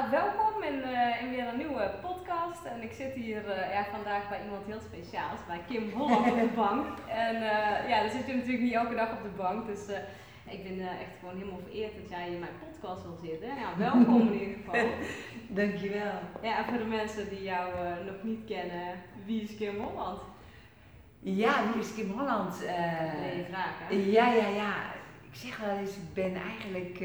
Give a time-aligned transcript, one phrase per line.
[0.00, 2.64] Nou, welkom in, eh, in weer een nieuwe podcast.
[2.64, 6.38] En ik zit hier eh, ja, vandaag bij iemand heel speciaals, bij Kim Holland op
[6.38, 6.86] de bank.
[7.08, 9.66] En eh, ja, dan zit je natuurlijk niet elke dag op de bank.
[9.66, 9.80] Dus
[10.44, 13.48] ik ben echt gewoon helemaal vereerd dat jij in mijn podcast wil zitten.
[13.48, 14.88] Ja, welkom in ieder geval.
[15.60, 16.18] Dankjewel.
[16.42, 17.72] Ja, en voor de mensen die jou
[18.06, 18.86] nog niet kennen,
[19.24, 20.20] wie is Kim Holland?
[21.20, 22.60] Ja, wie is Kim Holland?
[23.20, 23.94] Nee, vraag hè?
[23.94, 24.74] ja, ja, ja.
[25.30, 26.98] Ik zeg wel eens, ik ben eigenlijk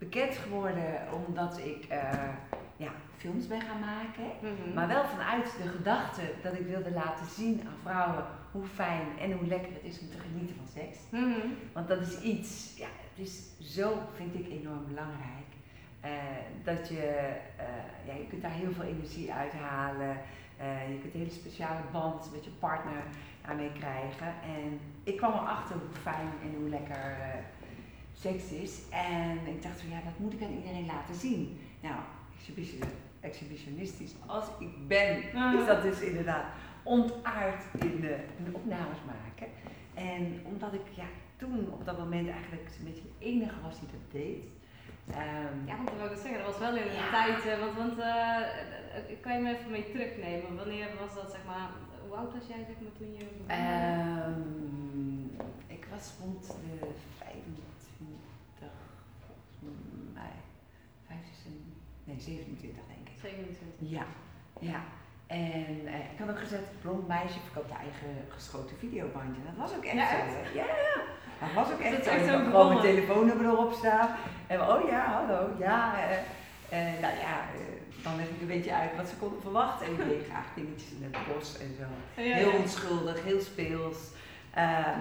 [0.00, 2.28] bekend geworden omdat ik eh,
[2.76, 4.24] ja, films ben gaan maken.
[4.40, 4.74] Mhm.
[4.74, 9.32] Maar wel vanuit de gedachte dat ik wilde laten zien aan vrouwen hoe fijn en
[9.32, 10.98] hoe lekker het is om te genieten van seks.
[11.10, 11.46] Mhm.
[11.72, 15.50] Want dat is iets, ja, het is zo, vind ik, enorm belangrijk.
[16.00, 16.10] Eh,
[16.64, 17.02] dat je,
[17.56, 17.66] eh,
[18.06, 20.16] ja, je kunt daar heel veel energie uithalen.
[20.56, 23.02] Eh, je kunt een hele speciale band met je partner
[23.46, 24.26] daarmee krijgen.
[24.26, 27.16] En ik kwam erachter hoe fijn en hoe lekker
[28.20, 28.80] seks is.
[28.90, 31.58] En ik dacht van ja, dat moet ik aan iedereen laten zien.
[31.80, 31.94] Nou,
[32.36, 32.80] exhibition,
[33.20, 35.54] exhibitionistisch als ik ben, Ah.
[35.60, 36.44] is dat dus inderdaad
[36.82, 39.46] ontaard in de, in de opnames maken.
[39.94, 41.04] En omdat ik ja,
[41.36, 44.44] toen op dat moment eigenlijk een beetje de enige was die dat deed.
[45.10, 47.10] ehm, Ja, want dat wil ik zeggen, dat was wel in een Ja.
[47.10, 48.40] tijd, eh, want, want eh,
[49.20, 50.56] kan je me even mee terugnemen?
[50.56, 51.68] Wanneer was dat, zeg maar,
[52.08, 53.48] hoe oud was jij zeg maar toen je begon?
[53.48, 55.20] Ehm,
[55.76, 58.70] ik was rond de 25,
[59.26, 59.56] volgens
[60.14, 60.36] mij.
[61.06, 61.52] 25,
[62.10, 63.14] nee 27 denk ik.
[63.20, 63.66] 27.
[63.96, 64.04] Ja,
[64.60, 64.80] ja.
[65.26, 69.42] En eh, ik had ook gezet, blond meisje verkoopt haar eigen geschoten videobandje.
[69.48, 70.16] Dat was ook echt Ja, zo.
[70.16, 70.52] echt?
[70.54, 70.96] Ja, ja.
[71.40, 72.10] Dat was ook echt is zo.
[72.10, 74.08] echt zo gewoon mijn telefoonnummer erop staan.
[74.46, 75.94] En we, oh ja, hallo, ja.
[76.08, 76.16] eh,
[76.78, 77.36] eh, nou ja,
[78.02, 79.86] dan leg ik een beetje uit wat ze konden verwachten.
[79.86, 82.22] En ik deed graag dingetjes in het bos en zo.
[82.22, 83.98] Ja, Heel onschuldig, heel speels.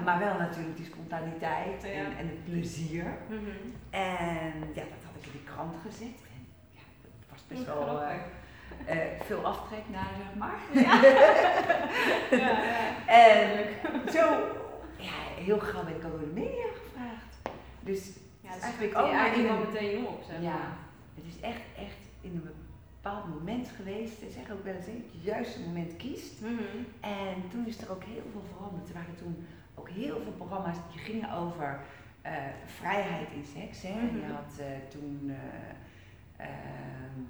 [0.05, 3.17] Maar wel natuurlijk die spontaniteit en, en het plezier.
[3.27, 3.39] Mhm.
[3.89, 6.17] En ja, dat had ik in de krant gezet.
[6.33, 8.15] En ja, dat was best Ja, wel eh,
[8.85, 10.59] eh, veel aftrek naar, zeg maar.
[10.73, 11.01] Ja.
[12.31, 13.05] ja, ja.
[13.07, 13.65] En
[14.11, 14.29] zo,
[14.97, 17.57] ja, heel gauw ben ik door de media gevraagd.
[17.79, 18.09] Dus
[18.41, 20.77] Ja, dus eigenlijk ook maar een- meteen op, zeg ja, maar.
[21.15, 22.49] het is echt, echt in een
[23.01, 24.19] bepaald moment geweest.
[24.19, 26.41] Ze zeggen ook wel eens, hè, het juiste moment kiest.
[26.41, 26.53] Mhm.
[26.99, 28.87] En toen is er ook heel veel veranderd.
[28.87, 31.79] Er waren toen ook heel veel programma's die gingen over
[32.21, 32.33] eh,
[32.65, 33.81] vrijheid in seks.
[33.81, 33.93] Hè.
[33.93, 34.15] Mhm.
[34.17, 35.31] Je had eh, toen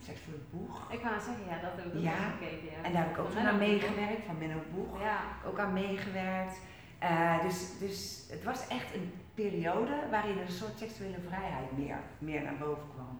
[0.03, 0.91] Seks voor het Boeg.
[0.91, 2.15] Ik wou zeggen, ja, dat heb ik ook Ja.
[2.29, 2.83] gekeken, ja.
[2.83, 5.01] En daar heb ik ook Van aan meegewerkt, van Menno Boeg.
[5.01, 5.19] Ja.
[5.45, 6.59] Ook aan meegewerkt.
[6.99, 12.41] Eh, dus, dus het was echt een periode waarin een soort seksuele vrijheid meer, meer
[12.43, 13.19] naar boven kwam.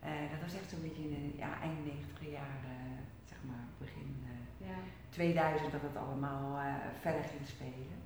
[0.00, 2.80] Eh, dat was echt zo'n beetje in de ja, eind 90 jaren,
[3.24, 4.74] zeg maar, begin eh, Ja.
[5.08, 6.58] 2000 dat het allemaal
[7.00, 7.98] verder ging spelen.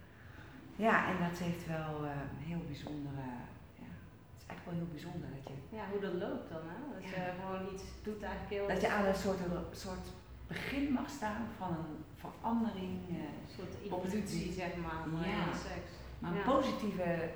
[0.76, 3.26] Ja, en dat heeft wel een heel bijzondere,
[4.52, 6.78] echt wel heel bijzonder dat je, ja, hoe dat loopt dan, hè?
[6.94, 8.68] Dat je gewoon iets doet eigenlijk heel...
[8.72, 10.06] dat je aan een soort, een soort
[10.46, 15.44] begin mag staan van een verandering, eh, Een soort op het evolutie, zeg maar, Ja.
[15.68, 15.90] seks.
[16.18, 17.28] maar een positieve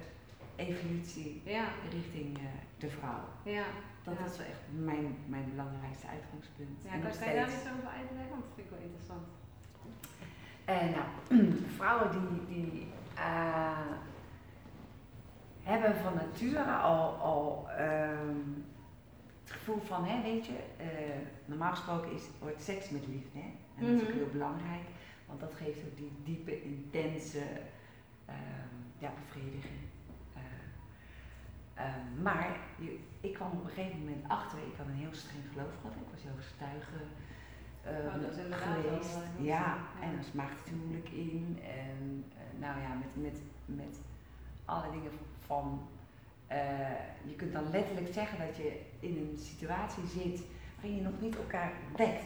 [0.56, 2.44] evolutie Ja, richting eh,
[2.78, 3.24] de vrouw.
[3.42, 3.64] ja.
[4.04, 4.24] Dat Ja.
[4.24, 6.82] is wel echt mijn, mijn belangrijkste uitgangspunt.
[6.84, 8.30] Ja, kan, je daar iets over uitleggen?
[8.30, 9.26] Want dat vind ik wel interessant.
[10.64, 11.08] En nou,
[11.78, 13.78] vrouwen die, die eh,
[15.62, 18.36] hebben van nature al, al ehm,
[19.42, 20.86] het gevoel van, hè, weet je, eh,
[21.44, 23.38] normaal gesproken is, wordt seks met liefde.
[23.38, 23.50] Hè?
[23.76, 24.16] En dat is ook Mhm.
[24.18, 24.86] heel belangrijk,
[25.26, 27.42] want dat geeft ook die diepe, intense
[28.26, 29.80] ehm, ja, bevrediging.
[30.34, 35.14] Eh, ehm, maar je, ik kwam op een gegeven moment achter, ik had een heel
[35.14, 37.00] streng geloof gehad, ik was heel getuige
[37.84, 39.14] ehm, Oh, geweest.
[39.16, 41.58] eh, ja, en er smaakt het huwelijk in.
[41.62, 42.24] En
[42.58, 43.98] nou ja, met, met, met
[44.64, 45.26] alle dingen van.
[46.46, 46.58] Eh,
[47.24, 50.40] je kunt dan letterlijk zeggen dat je in een situatie zit
[50.74, 52.24] waarin je nog niet elkaar wekt.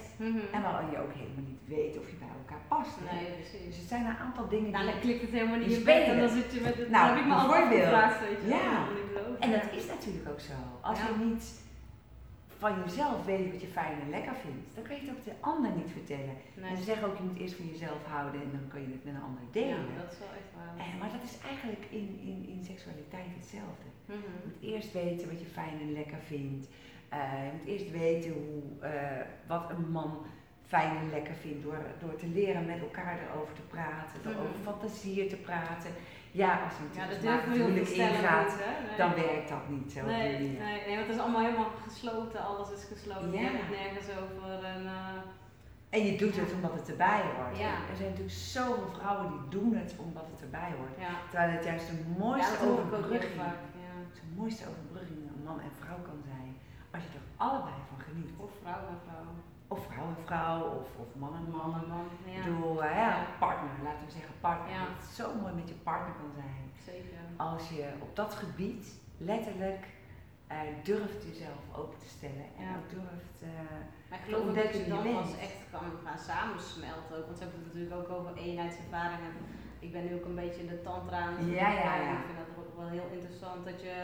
[0.52, 2.96] En waarin je ook helemaal niet weet of je bij elkaar past.
[3.12, 3.78] Nee, Dus precies.
[3.82, 4.92] er zijn een aantal dingen Nou, die.
[4.92, 6.90] dan klikt het helemaal niet in bed en dan zit je met het...
[6.90, 7.68] Nou, heb ik me altijd
[8.20, 8.86] weet je Ja.
[9.40, 10.52] En dat is natuurlijk ook zo.
[10.80, 11.06] Als Ja.
[11.06, 11.44] je niet
[12.58, 15.32] van jezelf weet wat je fijn en lekker vindt, dan kan je het ook de
[15.40, 16.34] ander niet vertellen.
[16.54, 16.70] Nee.
[16.70, 19.04] En ze zeggen ook, je moet eerst van jezelf houden en dan kan je het
[19.04, 19.86] met een ander delen.
[19.92, 20.74] Ja, dat is wel echt waar.
[20.86, 23.88] Eh, maar dat is eigenlijk in, in, in seksualiteit hetzelfde.
[24.04, 24.18] Mhm.
[24.34, 26.68] Je moet eerst weten wat je fijn en lekker vindt.
[27.08, 30.12] Eh, je moet eerst weten hoe, eh, wat een man
[30.74, 34.40] fijn en lekker vindt door, door te leren met elkaar erover te praten, door Mhm.
[34.42, 35.90] over fantasieën te praten.
[36.42, 38.58] Ja, als je Ja, natuurlijk dat het heel veel ingaat, niet?
[38.88, 38.96] Nee.
[39.02, 40.00] dan werkt dat niet zo.
[40.06, 43.40] Nee, nee, nee, want het is allemaal helemaal gesloten, alles is gesloten, Ja.
[43.40, 44.64] je hebt het nergens over.
[44.74, 47.56] En, eh, En je doet het omdat het erbij hoort.
[47.66, 47.72] Ja.
[47.90, 50.96] Er zijn natuurlijk zoveel vrouwen die doen het omdat het erbij hoort.
[51.06, 51.12] ja.
[51.30, 53.60] Terwijl het juist de ja, mooiste heel overbrugging vaak.
[53.84, 53.92] Ja.
[54.18, 56.50] de mooiste overbrugging een man en vrouw kan zijn
[56.94, 58.24] als je er allebei van geniet.
[58.30, 58.40] niet.
[58.44, 59.28] Of vrouw en vrouw.
[59.68, 61.70] Of vrouw en vrouw, of, of man en man.
[61.70, 62.06] Man en man.
[62.24, 62.44] Ik Ja,
[62.96, 63.26] Ja.
[63.38, 64.70] partner, laten we zeggen partner.
[64.70, 64.78] Ja.
[64.78, 66.64] Dat het zo mooi met je partner kan zijn.
[66.84, 67.18] zeker.
[67.36, 69.84] Als je op dat gebied letterlijk
[70.46, 72.46] eh, durft jezelf open te stellen.
[72.58, 73.38] En ook durft...
[73.42, 73.48] eh,
[74.10, 77.24] Maar ik geloof ook dat je dan pas echt kan gaan samensmelten ook.
[77.28, 79.20] Want ze hebben het natuurlijk ook over eenheidservaring.
[79.28, 79.34] En
[79.78, 82.12] ik ben nu ook een beetje in de tantra aan het Ja, ja, ja.
[82.20, 83.94] Ik vind dat ook wel heel interessant dat je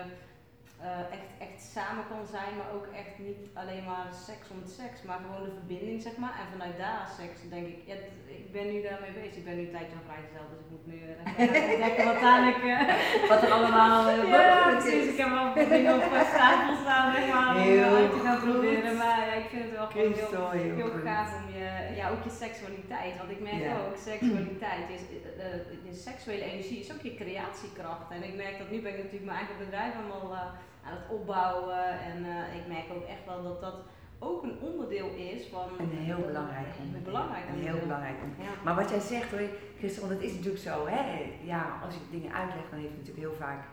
[0.82, 4.72] eh, echt, echt samen kan zijn, maar ook echt niet alleen maar seks om het
[4.80, 6.34] seks, maar gewoon de verbinding zeg maar.
[6.40, 7.96] En vanuit daar seks denk ik, ja,
[8.40, 9.40] ik ben nu daarmee bezig.
[9.40, 10.98] Ik ben nu een tijdje aan vrijgezel, dus ik moet nu
[11.72, 12.60] ontdekken wat dadelijk...
[12.72, 15.06] eh, wat er allemaal eh, ja, precies.
[15.12, 18.40] Ik heb wel wat dingen op stapel staan, zeg maar, om Heel uit te gaan
[18.46, 18.92] proberen.
[19.02, 21.68] Maar ja, ik vind het wel gewoon heel, heel heel gaaf om je,
[22.00, 23.14] ja, ook je seksualiteit.
[23.20, 25.02] Want ik merk ook, seksualiteit is,
[25.88, 28.08] je seksuele energie is ook je creatiekracht.
[28.16, 30.28] En ik merk dat nu ben ik natuurlijk mijn eigen bedrijf allemaal
[30.84, 32.00] aan het opbouwen.
[32.00, 33.74] En eh, ik merk ook echt wel dat dat
[34.18, 35.68] ook een onderdeel is van...
[35.78, 37.12] Een heel belangrijk Een onderdeel.
[37.12, 37.86] belangrijk Een heel onderdeel.
[37.86, 38.44] belangrijk onderdeel.
[38.44, 38.62] Ja.
[38.64, 39.40] Maar wat jij zegt hoor,
[39.78, 41.32] Christel, want het is natuurlijk zo, hè?
[41.42, 43.64] Ja, als ik dingen uitleg, dan heeft het natuurlijk heel vaak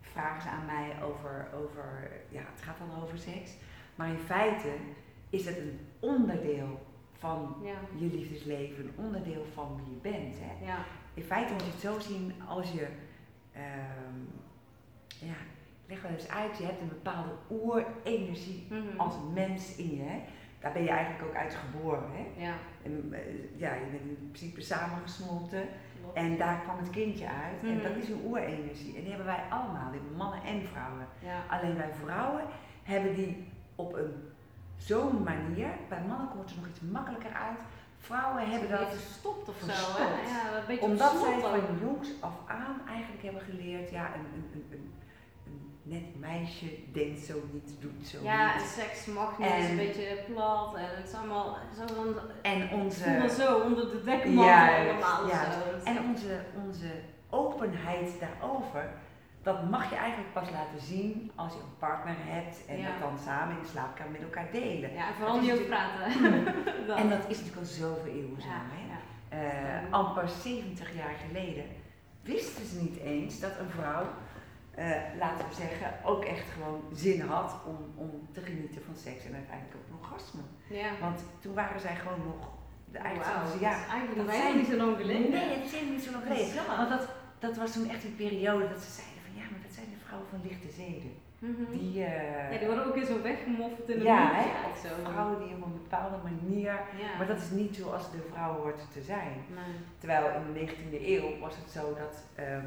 [0.00, 3.50] vragen ze aan mij over, over, ja, het gaat dan over seks.
[3.94, 4.68] Maar in feite
[5.30, 6.86] is het een onderdeel
[7.18, 10.36] van Ja, je liefdesleven, een onderdeel van wie je bent.
[10.40, 10.66] Hè?
[10.66, 10.78] ja,
[11.14, 12.86] In feite moet je het zo zien als je,
[13.52, 14.18] ehm,
[15.18, 15.34] ja,
[15.88, 18.96] leg wel eens uit, je hebt een bepaalde oerenergie Mhm.
[19.00, 20.02] als mens in je.
[20.02, 20.20] Hè?
[20.60, 22.08] Daar ben je eigenlijk ook uit geboren.
[22.12, 22.42] Hè?
[22.44, 22.52] ja.
[22.82, 23.20] En, eh,
[23.60, 25.62] ja, je bent in principe samengesmolten
[26.00, 26.16] klopt.
[26.16, 27.62] en daar kwam het kindje uit.
[27.62, 27.82] En Mhm.
[27.82, 28.94] dat is een oerenergie.
[28.96, 31.06] En die hebben wij allemaal, die mannen en vrouwen.
[31.18, 32.44] Ja, Alleen wij vrouwen
[32.82, 34.12] hebben die op een
[34.76, 35.68] zo'n manier.
[35.88, 37.58] Bij mannen komt het er nog iets makkelijker uit.
[37.98, 40.04] Vrouwen hebben dat verstopt of zo, hè?
[40.30, 44.64] Ja, een beetje omdat zij van jongs af aan eigenlijk hebben geleerd, ja, een, een,
[44.70, 44.92] een
[45.88, 48.68] net meisje denkt zo niet, doet zo Ja, en niet.
[48.68, 52.14] seks mag niet, het is En- een beetje plat en het is allemaal zo van,
[52.42, 55.52] En onze, zo onder de dekmantel Juist, allemaal juist.
[55.84, 55.90] zo.
[55.90, 56.90] En onze, onze
[57.30, 58.90] openheid daarover,
[59.42, 62.86] dat mag je eigenlijk pas laten zien als je een partner hebt en Ja.
[62.86, 64.92] dat dan samen in de slaapkamer met elkaar delen.
[64.92, 66.12] ja, en vooral niet over praten.
[67.02, 68.48] En dat is natuurlijk al zoveel eeuwen zo.
[68.48, 68.86] ja, Hè?
[68.92, 68.96] ja.
[69.28, 71.64] Eh, amper 70 jaar geleden
[72.22, 74.06] wisten ze niet eens dat een vrouw,
[75.18, 79.34] laten we zeggen, ook echt gewoon zin had om, om te genieten van seks en
[79.34, 80.40] uiteindelijk ook een orgasme.
[80.68, 80.90] ja.
[81.00, 82.48] Want toen waren zij gewoon nog
[82.92, 85.30] de ze- is ja, eigenlijk dat nog zijn- niet zo lang geleden.
[85.30, 86.66] Nee, het is niet zo lang geleden.
[86.76, 87.08] Want dat,
[87.38, 90.04] dat was toen echt die periode dat ze zeiden van ja, maar dat zijn de
[90.06, 91.12] vrouwen van lichte zeden.
[91.38, 91.70] Mhm.
[91.78, 94.88] Die, eh, ja, die worden ook weer zo weggemoffeld in de ja, hè, of zo.
[95.10, 96.72] vrouwen die op een bepaalde manier.
[97.02, 97.16] Ja.
[97.18, 99.32] Maar dat is niet zoals de vrouw hoort te zijn.
[99.54, 99.74] Nee.
[99.98, 102.66] Terwijl in de 19e eeuw was het zo dat, ehm,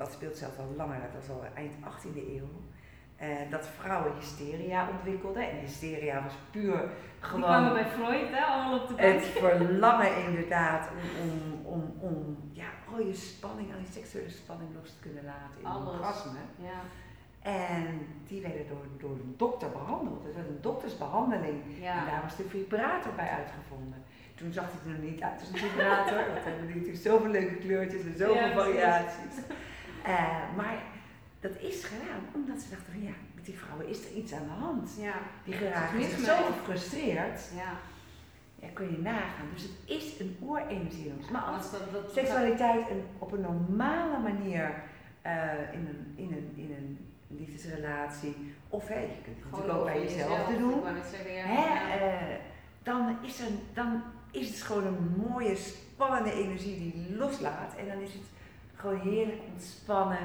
[0.00, 2.50] dat speelt zelfs al langer, dat was al eind 18e eeuw,
[3.16, 5.50] eh, dat vrouwen hysteria ontwikkelden.
[5.50, 9.12] En hysteria was puur Die kwamen gewoon bij Freud, hè, allemaal op de bank.
[9.14, 14.70] het verlangen inderdaad om, om, om, om ja, al je spanning, al je seksuele spanning
[14.80, 15.88] los te kunnen laten in Alles.
[15.94, 16.38] orgasme.
[16.56, 16.80] Ja,
[17.42, 20.24] En die werden door, door een dokter behandeld.
[20.24, 21.62] Het was een doktersbehandeling.
[21.82, 24.02] En daar was de vibrator bij uitgevonden.
[24.34, 27.30] Toen zag het er nog niet uit als een vibrator, want we hebben natuurlijk zoveel
[27.30, 29.34] leuke kleurtjes en zoveel Ja, variaties.
[30.04, 30.82] Eh, maar
[31.40, 34.44] dat is gedaan omdat ze dachten van ja, met die vrouwen is er iets aan
[34.44, 34.90] de hand.
[34.98, 35.14] Ja,
[35.44, 37.50] Die Er geraken zich zo gefrustreerd.
[37.56, 37.72] ja.
[38.62, 39.48] Ja, kun je nagaan.
[39.52, 41.04] Dus het is een oerenergie.
[41.08, 41.30] jongens.
[41.30, 44.74] Maar als dat, dat, seksualiteit een, op een normale manier
[45.22, 49.84] eh, in, een, in, een, in een liefdesrelatie, of hè, je kunt het natuurlijk ook
[49.84, 50.82] bij jezelf te doen.
[51.10, 51.44] Zeggen, ja.
[51.44, 52.36] Hè, eh,
[52.82, 57.74] dan, is er, dan is het gewoon een mooie, spannende energie die loslaat.
[57.76, 58.22] En dan is het
[58.80, 60.18] gewoon heerlijk ontspannen.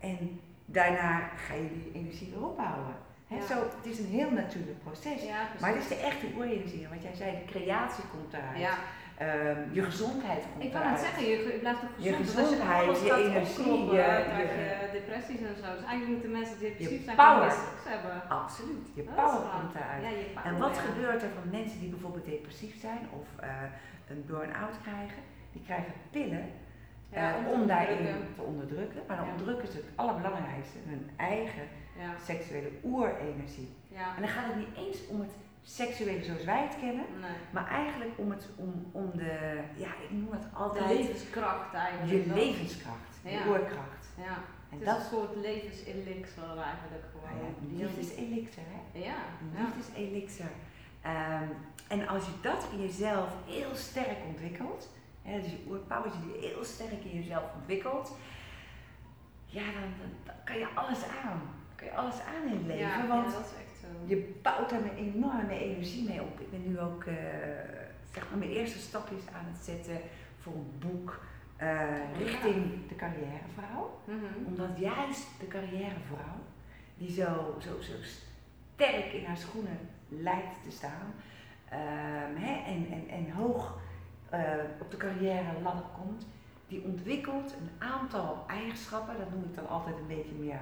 [0.00, 2.94] En daarna ga je die energie weer opbouwen.
[3.26, 3.46] Ja.
[3.46, 5.22] zo, het is een heel natuurlijk proces.
[5.22, 5.40] Ja.
[5.60, 6.88] Maar het is de echte oerenergie.
[6.88, 8.32] Want jij zei, de creatie komt.
[8.56, 8.74] Ja,
[9.18, 10.90] Ehm, je gezondheid komt ik eruit.
[10.90, 12.34] net zeggen, je, je blijft ook Je gezond.
[12.58, 15.68] want als gezondheid, je gaat energie, je- krijg je- je depressies en zo.
[15.78, 17.52] Dus eigenlijk moeten mensen die depressief Je zijn power.
[17.94, 18.16] hebben.
[18.28, 18.86] Absoluut.
[18.98, 19.78] Je Dat power komt je
[20.34, 23.48] power, En wat gebeurt er van mensen die bijvoorbeeld depressief zijn of eh,
[24.10, 25.22] een burn-out krijgen?
[25.52, 26.44] Die krijgen pillen
[27.12, 29.00] Ja, eh, om daarin te onderdrukken.
[29.06, 29.30] Maar dan Ja.
[29.30, 31.62] onderdrukken ze het allerbelangrijkste, hun eigen
[31.98, 33.68] Ja, seksuele oerenergie.
[34.16, 35.30] En dan gaat het niet eens om het
[35.62, 37.30] seksuele zoals wij het kennen, Nee.
[37.50, 42.24] maar eigenlijk om, het, om, om de, ja, ik noem het De altijd, levenskracht eigenlijk.
[42.26, 44.06] je levenskracht, je oerkracht.
[44.16, 44.24] Ja,
[44.70, 47.36] En het is dat, een soort levenselixer eigenlijk gewoon.
[47.38, 48.98] nou ja, Die liefde heel- is elixir, hè?
[48.98, 49.16] Ja,
[49.56, 50.50] liefdeselixer.
[51.02, 51.48] Ehm,
[51.88, 54.88] en als je dat in jezelf heel sterk ontwikkelt,
[55.22, 58.16] hè, dus je oerpower, als je die heel sterk in jezelf ontwikkelt,
[59.46, 61.40] ja, dan, dan, dan kan je alles aan.
[61.68, 62.86] Dan kan je alles aan in het leven.
[62.86, 63.86] ja, want ja, dat is echt zo.
[64.06, 66.40] Je bouwt daar een enorme energie mee op.
[66.40, 67.14] Ik ben nu ook uh,
[68.12, 70.00] zeg maar mijn eerste stapjes aan het zetten
[70.38, 71.20] voor een boek
[71.62, 74.00] uh, richting de carrièrevrouw.
[74.04, 76.38] Mm Omdat juist de carrièrevrouw,
[76.96, 81.14] die zo, zo, zo sterk in haar schoenen lijkt te staan
[81.72, 83.80] um, hè, en, en, en hoog
[84.34, 84.40] uh,
[84.80, 86.26] op de carrière ladder komt,
[86.68, 90.60] die ontwikkelt een aantal eigenschappen, dat noem ik dan altijd een beetje meer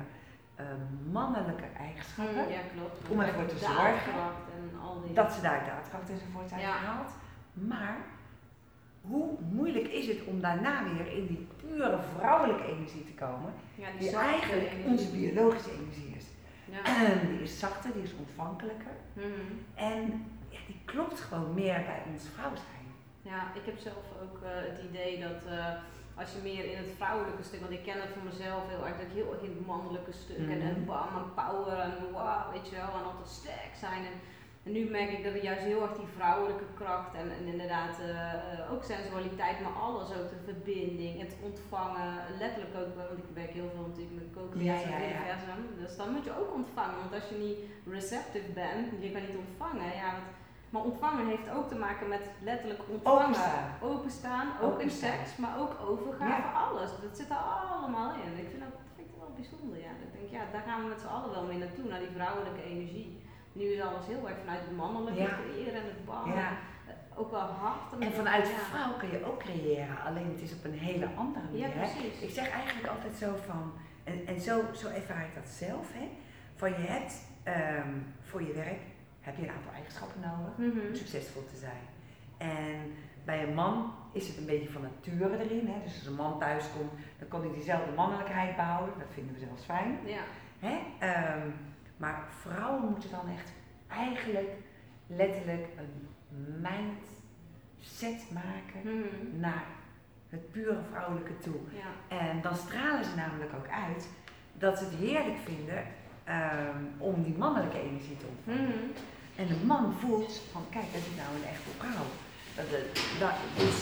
[0.61, 0.67] uh,
[1.13, 2.45] mannelijke eigenschappen.
[2.45, 3.09] Mm, ja, klopt.
[3.09, 4.13] Om ervoor te zorgen
[4.57, 5.15] en al die...
[5.15, 6.73] dat ze daar daadkracht enzovoort zijn ja.
[6.73, 7.11] gehaald.
[7.53, 7.97] Maar
[9.01, 13.91] hoe moeilijk is het om daarna weer in die pure vrouwelijke energie te komen, ja,
[13.91, 16.25] die, die eigenlijk onze biologische energie is.
[16.65, 17.05] Ja.
[17.31, 18.93] die is zachter, die is ontvankelijker.
[19.13, 19.65] Mm -hmm.
[19.75, 22.76] En ja, die klopt gewoon meer bij ons vrouw zijn.
[23.31, 25.75] Ja, ik heb zelf ook uh, het idee dat uh,
[26.21, 28.97] als je meer in het vrouwelijke stuk, want ik ken het voor mezelf heel erg,
[28.97, 30.61] dat ik heel erg in het mannelijke stuk mm -hmm.
[30.61, 34.03] en, en bam en power en wow, weet je wel, en altijd sterk zijn.
[34.11, 34.17] En,
[34.67, 37.95] en nu merk ik dat ik juist heel erg die vrouwelijke kracht en, en inderdaad
[38.01, 43.53] uh, ook sensualiteit, maar alles ook, de verbinding, het ontvangen, letterlijk ook, want ik werk
[43.59, 45.15] heel veel natuurlijk met co-creatie ja, ja, ja.
[45.17, 47.59] universum, dus dan moet je ook ontvangen, want als je niet
[47.97, 50.29] receptive bent, je kan niet ontvangen, ja, wat,
[50.77, 53.23] maar ontvangen heeft ook te maken met letterlijk ontvangen.
[53.25, 53.69] Openstaan.
[53.81, 56.91] Openstaan, ook in seks, maar ook overgaan voor alles.
[57.03, 58.33] Dat zit er allemaal in.
[58.45, 59.79] Ik vind dat, vind ik wel bijzonder.
[59.87, 59.93] Ja.
[60.07, 62.63] Ik denk, ja, daar gaan we met z'n allen wel mee naartoe, naar die vrouwelijke
[62.63, 63.09] energie.
[63.53, 65.39] Nu is alles heel erg vanuit het mannelijke ja.
[65.39, 66.35] creëren en het bouwen.
[66.35, 66.51] Ja.
[66.89, 67.99] Eh, ook wel hard.
[67.99, 71.69] En vanuit vrouw kun je ook creëren, alleen het is op een hele andere manier.
[71.69, 72.21] Ja, precies.
[72.21, 73.73] Ik zeg eigenlijk altijd zo van,
[74.05, 76.07] en, en zo, zo ervaar ik dat zelf, hè,
[76.55, 77.15] van je hebt
[77.85, 78.83] um, voor je werk
[79.27, 80.95] heb je een aantal eigenschappen nodig om mhm.
[80.95, 81.85] succesvol te zijn.
[82.37, 82.93] En
[83.25, 85.67] bij een man is het een beetje van nature erin.
[85.67, 85.83] Hè?
[85.85, 88.99] Dus als een man thuis komt, dan kan hij diezelfde mannelijkheid behouden.
[88.99, 89.99] Dat vinden we zelfs fijn.
[90.05, 90.23] Ja.
[90.59, 90.75] Hè?
[91.37, 91.55] Um,
[91.97, 93.53] maar vrouwen moeten dan echt
[93.89, 94.51] eigenlijk
[95.07, 96.11] letterlijk een
[96.61, 99.41] mindset maken mhm.
[99.41, 99.65] naar
[100.29, 101.61] het pure vrouwelijke toe.
[101.73, 102.17] Ja.
[102.17, 104.09] En dan stralen ze namelijk ook uit
[104.53, 105.79] dat ze het heerlijk vinden
[106.29, 108.69] um, om die mannelijke energie te ontvangen.
[108.69, 109.15] Mhm.
[109.37, 112.07] En de man voelt van, kijk, dat is nou een echte vrouw.
[112.57, 112.67] Dat,
[113.23, 113.77] dat, dus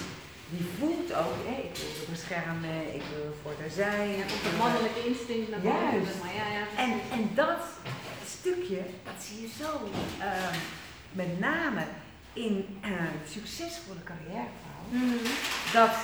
[0.48, 4.08] die voelt ook, hé, ik wil ze beschermen, ik wil voor haar zijn.
[4.10, 6.16] Ja, op een mannelijke instinct naar boven.
[6.22, 7.62] Maar ja, ja, en, en dat
[8.36, 9.70] stukje, dat zie je zo
[10.18, 10.54] uh,
[11.12, 11.82] met name
[12.32, 12.90] in uh,
[13.36, 15.34] succesvolle carrièrevrouwen, mm -hmm.
[15.78, 15.94] dat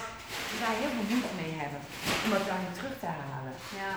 [0.63, 1.81] wij heel veel moeite mee hebben
[2.25, 3.55] om dat daar terug te halen.
[3.81, 3.93] Ja,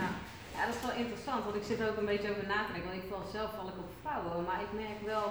[0.00, 0.08] ja.
[0.54, 2.72] Ja, dat is wel interessant, want ik zit er ook een beetje over na te
[2.72, 2.90] denken.
[2.90, 5.26] Want ik val zelf val ik op vrouwen, maar ik merk wel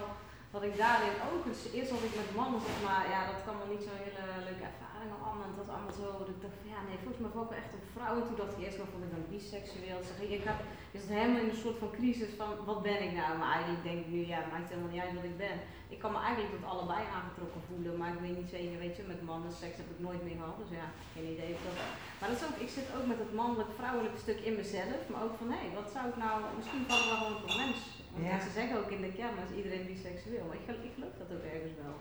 [0.54, 3.56] dat ik daarin ook, dus eerst als ik met mannen zeg maar, ja, dat kan
[3.60, 4.91] wel niet zo'n hele leuke ervaring
[5.26, 5.46] allemaal.
[5.46, 7.74] En dat was allemaal zo, dat ik dacht, ja nee, volgens mij val ik echt
[7.80, 8.22] op vrouwen.
[8.26, 10.00] Toen dacht ik eerst wel, vond ik dan biseksueel.
[10.02, 10.60] Dus ik had,
[10.96, 13.32] is het helemaal in een soort van crisis van, wat ben ik nou?
[13.40, 15.58] Maar eigenlijk denk ik nu, ja, maakt helemaal niet uit wat ik ben.
[15.94, 19.12] Ik kan me eigenlijk tot allebei aangetrokken voelen, maar ik weet niet zeker, weet je,
[19.14, 20.58] met mannen seks heb ik nooit meer gehad.
[20.62, 21.78] Dus ja, geen idee of dat.
[22.20, 25.36] Maar dat is ook, ik zit ook met het mannelijk-vrouwelijke stuk in mezelf, maar ook
[25.40, 27.80] van, hé, hey, wat zou ik nou, misschien vallen we wel gewoon voor mens
[28.16, 31.32] want ze zeggen ook in de kern is iedereen biseksueel, maar ik, ik geloof dat
[31.36, 31.96] ook ergens wel.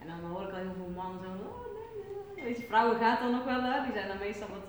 [0.00, 1.83] En dan hoor ik al heel veel mannen zo, oh nee.
[2.44, 3.82] Weet je, vrouwen gaat dan nog wel, hè?
[3.84, 4.66] die zijn dan meestal wat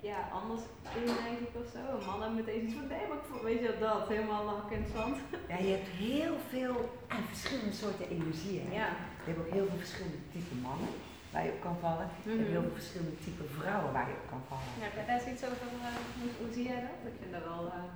[0.00, 0.62] ja, anders
[0.98, 1.82] in, denk ik of zo.
[2.10, 5.16] Mannen met deze soort, nee, maar weet je dat, helemaal hak in het zand.
[5.52, 6.76] Ja, je hebt heel veel
[7.08, 8.68] en verschillende soorten energieën.
[8.80, 8.88] Ja.
[9.24, 10.92] Je hebt ook heel veel verschillende type mannen
[11.32, 12.08] waar je op kan vallen.
[12.08, 12.32] Mm -hmm.
[12.32, 14.70] Je hebt heel veel verschillende type vrouwen waar je op kan vallen.
[14.82, 16.98] Ja, daar is iets over, uh, hoe, hoe, zie jij dat?
[17.12, 17.62] Ik vind dat wel...
[17.66, 17.90] Uh,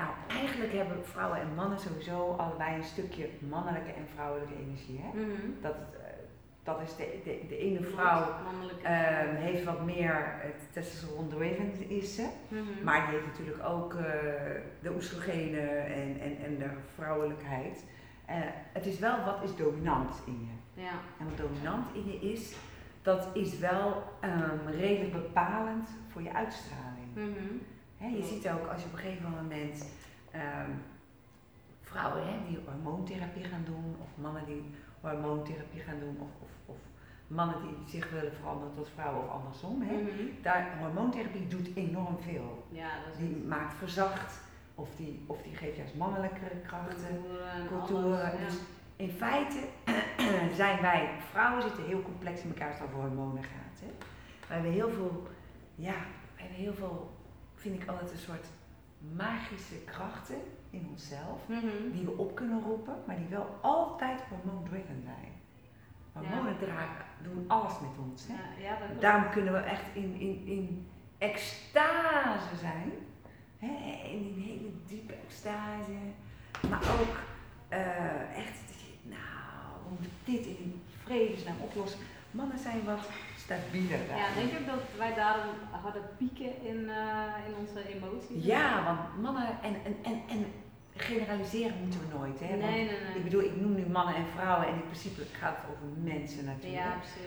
[0.00, 4.98] nou, eigenlijk hebben vrouwen en mannen sowieso allebei een stukje mannelijke en vrouwelijke energie.
[5.04, 5.10] Hè?
[5.18, 5.56] Mm -hmm.
[5.66, 6.00] dat, uh,
[6.64, 8.88] dat is de, de, de ene vrouw uh,
[9.44, 12.64] heeft wat meer het testosteron driven is ze, -hmm.
[12.82, 14.00] maar die heeft natuurlijk ook uh,
[14.80, 17.84] de oestrogenen en, en, en de vrouwelijkheid.
[18.30, 18.36] Uh,
[18.72, 20.82] het is wel wat is dominant in je.
[20.82, 20.92] Ja.
[21.18, 22.54] En wat dominant in je is,
[23.02, 27.08] dat is wel um, redelijk bepalend voor je uitstraling.
[27.14, 27.60] -hmm
[27.98, 29.86] je ziet ook als je op een gegeven moment
[30.34, 30.82] um,
[31.80, 34.64] vrouwen hè, die hormoontherapie gaan doen, of mannen die
[35.00, 36.30] hormoontherapie gaan doen, of
[37.26, 39.82] mannen die zich willen veranderen tot vrouwen of andersom.
[39.82, 39.92] Hè.
[39.92, 40.30] Mm -hmm.
[40.42, 42.66] Daar, hormoontherapie doet enorm veel.
[42.68, 44.40] Ja, dat die maakt verzacht,
[44.74, 47.24] of die, of die geeft juist mannelijkere krachten,
[47.68, 48.32] culturen.
[48.46, 48.54] Dus
[48.96, 49.58] in feite
[50.60, 53.80] zijn wij, vrouwen zitten heel complex in elkaar als het over hormonen gaat.
[53.80, 53.86] Hè.
[54.48, 55.26] We hebben heel veel,
[55.74, 55.94] ja,
[56.34, 57.12] we hebben heel veel
[57.54, 58.46] vind ik altijd een soort
[59.16, 60.40] magische krachten
[60.70, 61.90] in onszelf, mhm.
[61.92, 65.32] die we op kunnen roepen, maar die wel altijd hormoon-driven zijn.
[66.12, 68.26] Hormonen dragen, doen alles met ons.
[68.26, 68.62] Hè?
[68.62, 70.88] Ja, ja, Daarom kunnen we echt in, in, in
[71.18, 72.92] extase zijn,
[73.58, 73.72] hè?
[74.10, 75.98] in een hele diepe extase.
[76.70, 77.16] Maar ook
[77.68, 78.60] eh, echt,
[79.02, 82.00] nou, we moeten dit in vredesnaam oplossen.
[82.30, 83.98] Mannen zijn wat stabieler.
[84.16, 88.44] Ja, denk je ook dat wij daarom harder pieken in, eh, in onze emoties?
[88.44, 90.46] Ja, want mannen en, en, en, en
[90.96, 92.40] generaliseren moeten we nooit.
[92.40, 92.46] Hè?
[92.46, 93.16] Nee, Want nee, nee.
[93.16, 96.44] Ik bedoel, ik noem nu mannen en vrouwen en in principe gaat het over mensen
[96.44, 96.82] natuurlijk.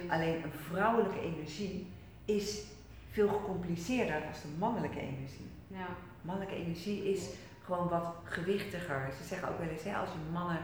[0.08, 0.14] Ja.
[0.16, 1.88] Alleen een vrouwelijke energie
[2.26, 2.64] is
[3.12, 5.50] veel gecompliceerder dan de mannelijke energie.
[5.68, 5.88] Ja.
[6.22, 7.30] Mannelijke energie is
[7.64, 9.10] gewoon wat gewichtiger.
[9.18, 10.60] Ze zeggen ook wel eens, hè, als je mannen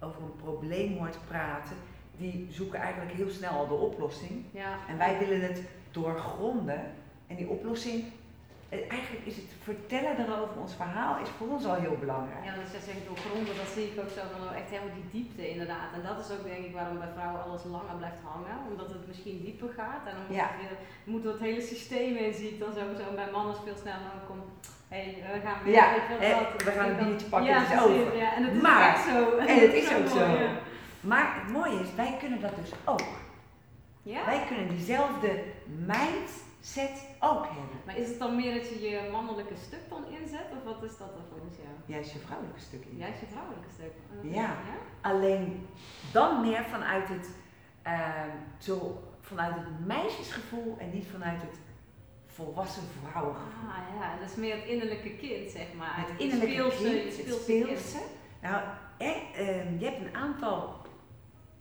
[0.00, 1.76] over een probleem hoort praten,
[2.16, 4.44] die zoeken eigenlijk heel snel al de oplossing.
[4.50, 4.78] Ja.
[4.88, 6.92] En wij willen het doorgronden.
[7.26, 8.04] En die oplossing,
[8.68, 12.44] eigenlijk is het vertellen erover, ons verhaal, is voor ons al heel belangrijk.
[12.44, 15.08] Ja, dus jij zegt doorgronden, dat zie ik ook zo van oh, echt helemaal die
[15.16, 15.90] diepte inderdaad.
[15.96, 19.06] En dat is ook denk ik waarom bij vrouwen alles langer blijft hangen, omdat het
[19.10, 20.02] misschien dieper gaat.
[20.08, 20.48] En dan moet, Ja.
[20.72, 20.80] het,
[21.12, 23.04] moet het hele systeem in ziet dan sowieso.
[23.10, 24.46] En bij mannen is veel sneller dan komt,
[24.92, 25.86] hé, hey, we gaan weer, Ja,
[26.68, 28.16] we gaan een biertje pakken, ja, het is over.
[28.24, 29.18] Ja, en het is Maar- echt zo.
[29.42, 30.24] en het is ook zo.
[30.44, 30.50] ja.
[31.10, 33.08] Maar het mooie is, wij kunnen dat dus ook.
[34.02, 34.24] Ja?
[34.24, 35.30] Wij kunnen diezelfde
[36.76, 37.78] mindset ook hebben.
[37.86, 40.96] Maar is het dan meer dat je je mannelijke stuk dan inzet, of wat is
[40.96, 41.68] dat dan volgens jou?
[41.86, 42.96] Juist je vrouwelijke stuk in.
[42.96, 43.92] Juist je vrouwelijke stuk.
[44.24, 44.56] Oh, Ja.
[45.00, 45.66] Alleen
[46.12, 47.28] dan meer vanuit het,
[47.82, 51.58] ehm, zo, vanuit het meisjesgevoel en niet vanuit het
[52.26, 53.70] volwassen vrouwengevoel.
[53.70, 55.94] Ah ja, dat is meer het innerlijke kind, zeg maar.
[55.96, 57.98] Het innerlijke speelse, kind, het speelse speelse.
[58.42, 58.62] Nou,
[58.98, 60.76] ehm, je hebt een aantal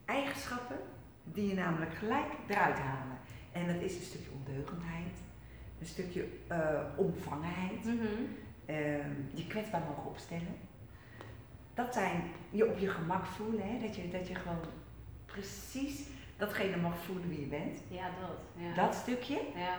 [0.05, 0.79] eigenschappen
[1.23, 3.17] die je namelijk gelijk eruit halen.
[3.51, 5.17] En dat is een stukje ondeugendheid,
[5.79, 8.05] een stukje eh, omvangenheid, Mhm.
[8.65, 10.55] ehm, je kwetsbaar mogen opstellen.
[11.73, 13.79] Dat zijn je op je gemak voelen, hè?
[13.79, 14.59] Dat, je, dat je gewoon
[15.25, 17.79] precies datgene mag voelen wie je bent.
[17.87, 18.63] Ja, dat.
[18.63, 18.73] Ja.
[18.83, 19.75] Dat stukje, Ja.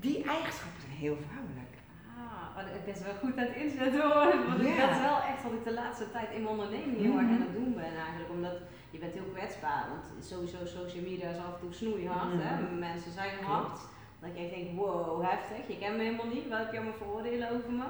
[0.00, 1.74] die eigenschappen zijn heel vrouwelijk.
[2.18, 4.46] Ah, ik ben wel goed aan het inzetten hoor.
[4.48, 7.12] Want ik- dat is wel echt wat ik de laatste tijd in mijn onderneming heel
[7.18, 7.32] erg Mhm.
[7.34, 8.30] aan het doen ben eigenlijk.
[8.30, 8.56] Omdat
[8.90, 9.84] je bent heel kwetsbaar.
[9.88, 12.34] Want sowieso social media is af en toe snoeihard.
[12.34, 12.42] Mhm.
[12.46, 12.62] hè?
[12.88, 13.80] Mensen zijn hard.
[14.20, 15.60] Dat ik echt denk, wow, heftig.
[15.68, 16.48] Je kent me helemaal niet.
[16.48, 17.84] Wat heb je allemaal vooroordelen over me?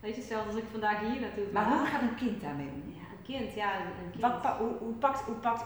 [0.00, 1.52] Weet je, zelfs als ik vandaag hier naartoe ga.
[1.52, 2.82] Maar hoe gaat een kind daarmee om?
[2.98, 4.22] Ja, een kind, ja, een kind.
[4.22, 5.64] Wat, pa- hoe, hoe pakt, hoe pakt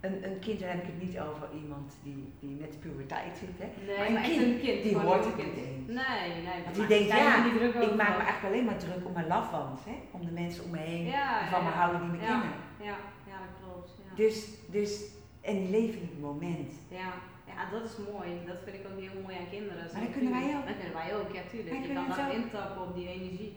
[0.00, 3.58] een, een kind, dan heb ik het niet over iemand die, die net puberteit zit,
[3.58, 3.68] hè?
[3.86, 4.82] Nee, Maar een kind, een kind.
[4.82, 5.54] die hoort het kind.
[5.54, 5.86] niet eens.
[5.86, 6.62] Nee, nee.
[6.64, 9.12] Want daar die denkt, ja, niet druk Ik maak me eigenlijk alleen maar druk om
[9.12, 9.94] mijn lafwand, hè?
[10.10, 12.26] Om de mensen om me heen Ja, die van me houden die me ja.
[12.26, 12.52] kennen.
[12.80, 12.96] Ja,
[13.30, 13.90] ja, dat klopt.
[14.08, 14.14] Ja.
[14.14, 15.04] Dus, dus,
[15.40, 16.72] en die leven in het moment.
[16.88, 17.12] Ja,
[17.56, 18.28] ja, dat is mooi.
[18.50, 19.84] Dat vind ik ook heel mooi aan kinderen.
[19.92, 20.66] Maar dat kunnen wij ook.
[20.70, 21.70] Dat kunnen wij ook, ja tuurlijk.
[21.76, 22.32] Wij je kan ook.
[22.40, 23.52] intappen op die energie.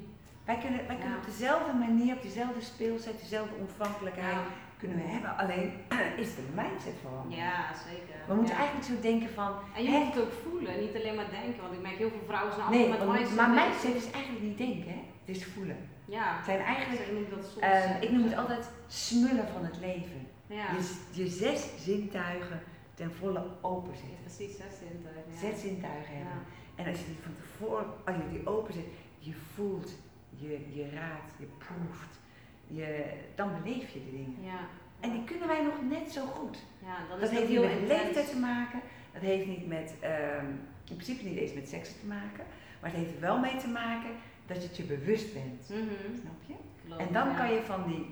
[0.49, 5.07] Wij kunnen, wij kunnen op dezelfde manier, op dezelfde speelset, dezelfde ontvankelijkheid Ja, kunnen we
[5.15, 5.31] hebben.
[5.41, 5.69] Alleen
[6.23, 7.35] is de mindset veranderd.
[7.45, 7.57] ja
[7.89, 8.17] zeker.
[8.27, 8.59] We moeten Ja.
[8.61, 11.61] eigenlijk zo denken van, En je hè, moet het ook voelen, niet alleen maar denken.
[11.61, 13.37] Want ik merk heel veel vrouwen zijn nee, allemaal met mindset.
[13.39, 15.01] maar mindset is eigenlijk niet denken, hè?
[15.25, 15.77] het is voelen.
[16.17, 17.59] Ja, Het zijn eigenlijk, ik noem dat soms.
[17.65, 20.19] eh, ik noem het altijd smullen van het leven.
[20.47, 20.81] Ja, Je,
[21.21, 22.59] je zes zintuigen
[22.95, 24.17] ten volle open Ja, zetten.
[24.23, 25.31] precies, zes zintuigen.
[25.33, 25.39] Ja.
[25.39, 26.19] Zes zintuigen Ja.
[26.23, 26.43] hebben.
[26.75, 28.85] En als je die van tevoren, als je die open zet,
[29.17, 29.91] je voelt,
[30.29, 32.19] je, je raadt, je proeft,
[32.67, 34.43] je, dan beleef je de dingen.
[34.43, 34.59] Ja.
[34.99, 36.57] En die kunnen wij nog net zo goed.
[36.83, 37.87] ja, Dat is heeft niet met intens.
[37.89, 38.79] leeftijd te maken,
[39.13, 40.45] dat heeft niet met, ehm,
[40.89, 42.45] in principe niet eens met seks te maken,
[42.81, 44.09] maar het heeft er wel mee te maken
[44.45, 45.69] dat je het je bewust bent.
[45.69, 46.15] Mhm.
[46.21, 46.53] Snap je?
[46.85, 47.35] Klopt, En dan ja.
[47.37, 48.05] kan je van die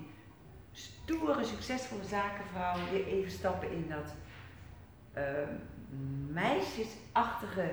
[0.72, 4.14] stoere, succesvolle zakenvrouw weer even stappen in dat
[6.28, 7.70] meisjesachtige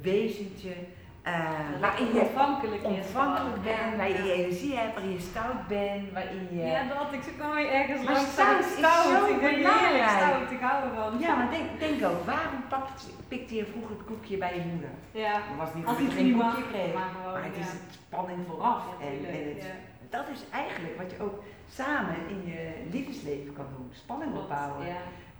[0.00, 0.74] wezentje.
[1.22, 1.50] eh,
[1.80, 6.62] waarin je ontvankelijk ontvankelijk bent, waarin je energie hebt, waarin je stout bent, waarin je...
[6.62, 7.12] Ja, dat.
[7.12, 8.32] Ik zoek nog weer ergens Maar langs.
[8.32, 10.50] stout ik is zo Ik ben heerlijk stout.
[10.50, 11.18] Ik hou ervan.
[11.18, 14.90] Ja, maar denk, denk ook, waarom pakt, pikte je vroeger het koekje bij je moeder?
[15.10, 15.32] Ja.
[15.32, 16.94] Dat was niet Als je geen koekje kreeg.
[16.94, 18.82] maar gewoon, Maar het is het spanning vooraf.
[19.00, 19.74] Ja, en, en het, ja.
[20.10, 23.90] dat is eigenlijk wat je ook samen in je liefdesleven kan doen.
[23.92, 24.86] Spanning opbouwen.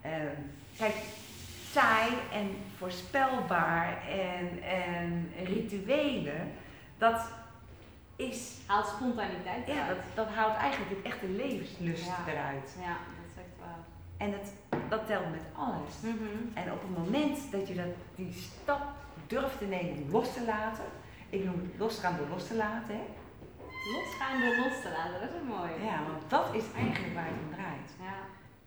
[0.00, 0.36] Ehm,
[0.78, 0.94] kijk,
[1.72, 6.52] saai en voorspelbaar en, en rituelen,
[6.98, 7.20] dat,
[8.16, 12.32] is, Haalt spontaniteit ja, dat, dat haalt eigenlijk het echte levenslust Ja.
[12.32, 12.76] eruit.
[12.80, 13.78] Ja, dat is echt waar.
[14.16, 14.52] En het,
[14.88, 15.94] dat telt met alles.
[16.00, 16.58] Mhm.
[16.58, 18.82] En op het moment dat je dat, die stap
[19.26, 20.84] durft te nemen om los te laten,
[21.30, 23.02] ik noem het losgaan door los te laten, hè?
[23.96, 25.84] Losgaan door los te laten, dat is een mooie.
[25.90, 27.90] ja, want dat is eigenlijk waar het om draait.
[28.00, 28.16] Ja.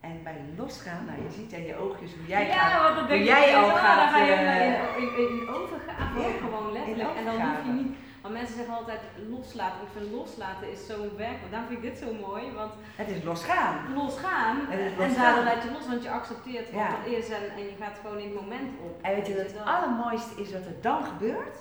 [0.08, 2.96] En bij losgaan, nou je ziet aan je oogjes hoe jij ja, gaat.
[2.96, 6.20] denk hoe je jij al gaat, dan ga je eh, in, in, in, in overgave
[6.20, 7.10] Ja, ook gewoon letterlijk.
[7.20, 7.92] En dan hoef je niet,
[8.22, 9.82] want mensen zeggen altijd loslaten.
[9.82, 12.44] Ik vind loslaten is zo'n werk, want daarom vind ik dit zo mooi.
[12.52, 13.76] Want Het is losgaan.
[13.94, 16.90] losgaan, Het is en daardoor laat je los, want je accepteert wat Ja.
[17.06, 18.94] er is en, en je gaat gewoon in het moment op.
[19.02, 19.46] En weet je dat?
[19.52, 21.58] het allermooiste is wat er dan gebeurt?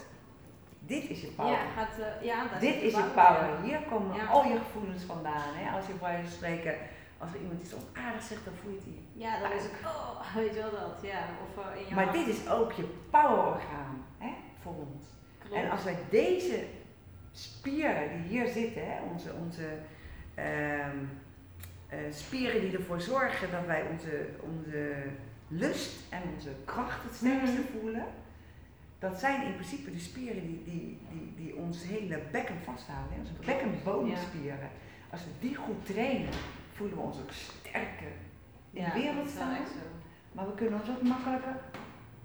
[0.87, 1.52] Dit is je power.
[1.52, 3.48] Ja, gaat, eh, ja, dat Dit is je power.
[3.62, 5.50] Hier komen al je gevoelens vandaan.
[5.54, 5.76] Hè?
[5.76, 6.74] Als je bij van spreken,
[7.25, 8.87] als er iemand iets onaardig zegt, dan voel je het.
[9.13, 11.23] Ja, dan is het, oh, weet je wel dat, ja.
[11.47, 14.33] Of eh, in je Maar dit is ook je powerorgaan hè,
[14.63, 15.05] voor ons.
[15.39, 15.55] Klopt.
[15.55, 16.65] En als wij deze
[17.33, 19.69] spieren die hier zitten, hè, onze, onze
[20.35, 20.99] ehm,
[21.89, 24.95] eh, spieren die ervoor zorgen dat wij onze, onze
[25.49, 27.79] lust en onze kracht het sterkste Mhm.
[27.81, 28.05] voelen,
[28.99, 33.13] dat zijn in principe de spieren die, die, die, die ons hele bekken vasthouden.
[33.15, 34.69] Hè, onze bekkenbodemspieren.
[35.11, 36.29] Als we die goed trainen,
[36.75, 38.13] voelen we ons ook sterker
[38.71, 39.57] in ja, de wereld staan.
[40.33, 41.57] Maar we kunnen ons ook makkelijker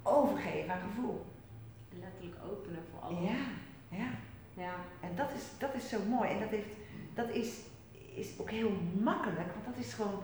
[0.04, 1.26] overgeven aan gevoel.
[2.00, 3.30] Letterlijk openen voor alles.
[3.30, 3.38] Ja,
[3.98, 4.10] ja.
[4.54, 4.76] Ja.
[5.00, 6.30] En dat is, dat is zo mooi.
[6.30, 6.76] En dat, heeft,
[7.14, 7.60] dat is,
[8.16, 10.20] is ook heel makkelijk, want dat, is gewoon,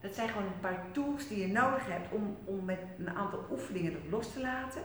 [0.00, 3.44] dat zijn gewoon een paar tools die je nodig hebt om, om met een aantal
[3.50, 4.82] oefeningen dat los te laten.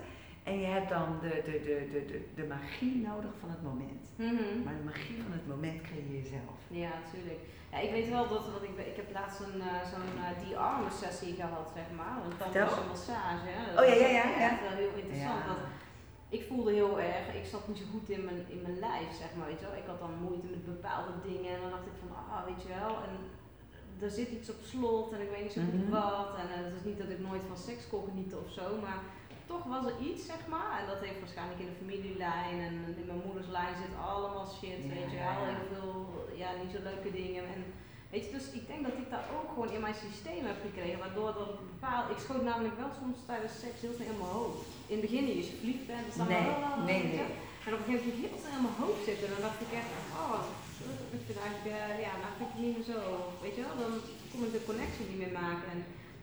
[0.49, 4.03] En je hebt dan de, de, de, de, de, de magie nodig van het moment.
[4.15, 4.55] Mhm.
[4.63, 6.57] Maar de magie van het moment creëer je zelf.
[6.83, 7.41] Ja, natuurlijk.
[7.71, 10.91] Ja, ik weet wel dat, wat ik, ik heb laatst een, eh, zo'n uh, die-armen
[11.01, 12.15] sessie gehad, zeg maar.
[12.25, 13.47] Een tandische massage.
[13.55, 13.59] Hè.
[13.65, 14.65] Dat Oh, ja, ja, ja, echt ja.
[14.67, 15.41] wel heel interessant.
[15.43, 15.47] Ja.
[15.51, 15.63] Want
[16.37, 19.31] ik voelde heel erg, ik zat niet zo goed in mijn, in mijn lijf, zeg
[19.35, 19.47] maar.
[19.51, 19.81] Weet je wel.
[19.83, 22.69] Ik had dan moeite met bepaalde dingen en dan dacht ik van, ah, weet je
[22.79, 22.93] wel.
[23.07, 23.13] En
[24.05, 25.95] er zit iets op slot en ik weet niet zo goed Mhm.
[25.99, 26.29] wat.
[26.41, 28.99] En eh, het is niet dat ik nooit van seks kon genieten of zo, maar
[29.51, 30.71] toch was er iets, zeg maar.
[30.79, 34.79] En dat heeft waarschijnlijk in de familielijn en in mijn moeders lijn zit allemaal shit,
[34.83, 35.35] Ja, weet je wel.
[35.39, 35.45] ja.
[35.49, 35.93] Heel veel,
[36.41, 37.43] ja, niet zo leuke dingen.
[37.55, 37.59] En
[38.13, 40.99] weet je, dus ik denk dat ik dat ook gewoon in mijn systeem heb gekregen,
[41.05, 44.59] waardoor dat bepaald, ik schoot namelijk wel soms tijdens seks heel snel in mijn hoofd.
[44.91, 47.27] In het begin, als je verliefd bent, dan Nee, wel, nee, nee.
[47.65, 49.25] En op een gegeven moment ik heel snel in mijn hoofd zitten.
[49.27, 49.91] En dan dacht ik echt,
[50.23, 50.39] oh,
[51.17, 52.99] ik vind eigenlijk, eh, ja, nou vind ik het niet meer zo.
[53.43, 53.93] Weet je wel, dan
[54.31, 55.67] kom ik de connectie niet meer maken.
[55.75, 55.79] En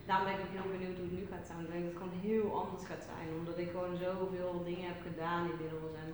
[0.07, 1.61] daarom ben ik ook heel benieuwd hoe het nu gaat zijn.
[1.65, 3.27] Ik denk dat het gewoon heel anders gaat zijn.
[3.41, 5.93] Omdat ik gewoon zoveel dingen heb gedaan inmiddels.
[6.03, 6.09] En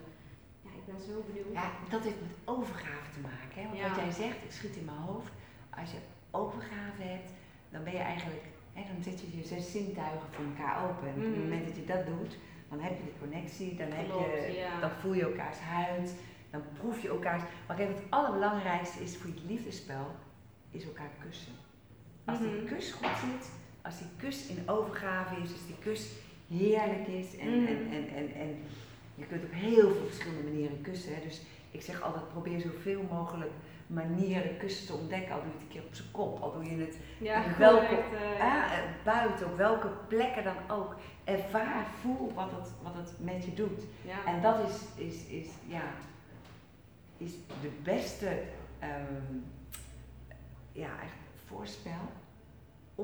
[0.66, 1.52] ja, ik ben zo benieuwd.
[1.60, 3.56] Ja, dat heeft met overgave te maken.
[3.60, 3.64] Hè?
[3.68, 3.88] Want Ja.
[3.88, 5.32] wat jij zegt, ik schiet in mijn hoofd.
[5.80, 6.00] Als je
[6.42, 7.30] overgave hebt,
[7.72, 8.44] dan ben je eigenlijk,
[8.76, 11.06] hè, dan zet je je zes zintuigen voor elkaar open.
[11.08, 11.42] En op het Mhm.
[11.46, 12.32] moment dat je dat doet,
[12.70, 14.80] dan heb je de connectie, dan, heb Klopt, je, ja.
[14.80, 16.14] dan voel je elkaars huid,
[16.50, 17.42] dan proef je elkaars.
[17.66, 20.06] Maar kijk, het allerbelangrijkste is voor je liefdesspel,
[20.70, 21.52] is elkaar kussen.
[22.24, 22.66] Als die Mhm.
[22.66, 23.50] kus goed zit,
[23.82, 26.10] als die kus in overgave is, als die kus
[26.48, 27.66] heerlijk is en, Mhm.
[27.66, 28.56] en, en, en, en
[29.14, 31.14] je kunt op heel veel verschillende manieren kussen.
[31.14, 31.20] Hè.
[31.22, 33.50] Dus ik zeg altijd, probeer zoveel mogelijk
[33.86, 35.34] manieren kussen te ontdekken.
[35.34, 37.94] Al doe je het een keer op zijn kop, al doe je het Ja, welke,
[37.96, 40.96] eh, ah, eh, buiten, op welke plekken dan ook.
[41.24, 43.82] Ervaar, voel wat het, wat het met je doet.
[44.02, 44.24] ja.
[44.26, 45.82] En dat is, is, is, ja,
[47.16, 48.42] is de beste
[48.78, 49.36] ehm,
[50.72, 50.90] ja,
[51.46, 52.00] voorspel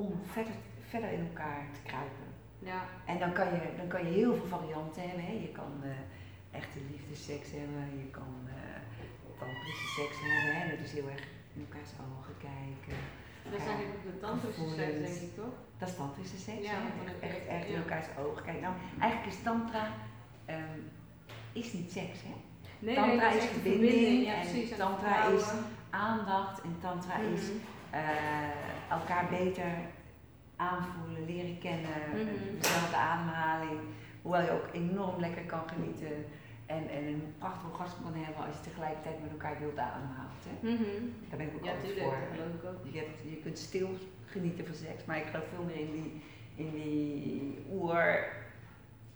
[0.00, 0.52] om verder,
[0.88, 2.28] verder in elkaar te kruipen.
[2.58, 2.80] ja.
[3.06, 5.24] En dan kan je, dan kan je heel veel varianten hebben.
[5.24, 5.32] Hè.
[5.32, 8.54] Je kan eh, echte liefdeseks hebben, je kan uh,
[9.38, 10.54] tantrische seks hebben.
[10.60, 10.70] Hè.
[10.76, 12.98] Dat is heel erg in elkaars ogen kijken.
[13.50, 15.54] Dat is eigenlijk ook de tantrische seks, denk ik toch?
[15.78, 16.64] Dat is tantrische seks.
[16.66, 17.26] Ja, hè.
[17.28, 18.62] echt, echt, in elkaars ogen kijken.
[18.62, 19.84] Nou, eigenlijk is tantra
[20.44, 20.80] ehm,
[21.52, 22.18] is niet seks.
[22.22, 22.34] Hè.
[22.78, 24.76] Nee, Tantra nee, is verbinding Ja, en precies.
[24.76, 25.44] tantra is
[25.90, 27.42] Aandacht en tantra is
[27.98, 29.70] Eh, elkaar beter
[30.56, 32.60] aanvoelen, leren kennen, Mhm.
[32.60, 33.80] dezelfde ademhaling.
[34.22, 36.14] Hoewel je ook enorm lekker kan genieten
[36.66, 40.42] en, en een prachtig orgasme kan hebben als je tegelijkertijd met elkaar wilt ademhaalt.
[40.48, 40.54] Hè?
[40.70, 41.00] Mhm.
[41.28, 42.12] Daar ben ik ook Ja, altijd voor.
[42.58, 42.92] ik ook.
[42.92, 43.88] Je, hebt, je kunt stil
[44.26, 46.22] genieten van seks, maar ik geloof veel meer in die,
[46.66, 48.26] in die oer.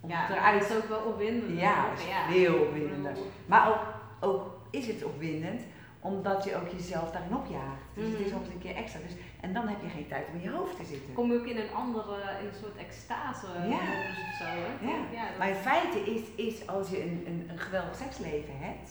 [0.06, 1.58] Ja, eruit is ook wel opwindend.
[1.60, 2.52] Ja, is Ja.
[2.62, 3.12] opwindender.
[3.12, 3.82] bedoel, Maar ook,
[4.20, 5.60] ook is het opwindend,
[6.00, 7.82] omdat je ook jezelf daarin opjaagt.
[7.94, 9.00] Dus het is nog eens een keer extra.
[9.00, 11.14] Dus, en dan heb je geen tijd om in je hoofd te zitten.
[11.14, 13.60] Kom je ook in een andere, in een soort extase Ja.
[13.68, 14.44] modus of zo.
[14.44, 14.90] Hè?
[14.90, 14.96] Ja.
[15.12, 18.90] ja dat- Maar in feite is, is als je een, een, een geweldig seksleven hebt,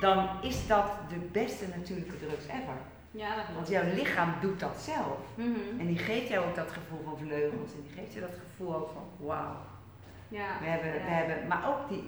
[0.00, 2.78] dan is dat de beste natuurlijke drugs ever.
[3.10, 5.18] ja, dat Want jouw lichaam doet dat zelf.
[5.34, 5.78] Mhm.
[5.80, 7.72] En die geeft jou ook dat gevoel van vleugels.
[7.72, 9.56] En die geeft je dat gevoel ook van wauw.
[10.28, 10.48] Ja.
[10.60, 11.04] We hebben, ja.
[11.04, 12.04] we hebben, maar ook die,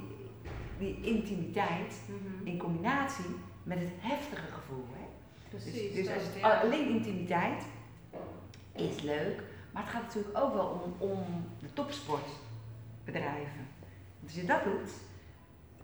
[0.78, 2.46] die intimiteit Mhm.
[2.46, 3.24] in combinatie
[3.68, 4.84] met het heftige gevoel.
[4.98, 5.04] Hè?
[5.48, 5.72] Precies.
[5.94, 7.62] Dus, dus als het alleen intimiteit
[8.72, 11.18] is leuk, maar het gaat natuurlijk ook wel om, om
[11.60, 13.64] de topsportbedrijven.
[14.24, 14.90] Als je dat doet,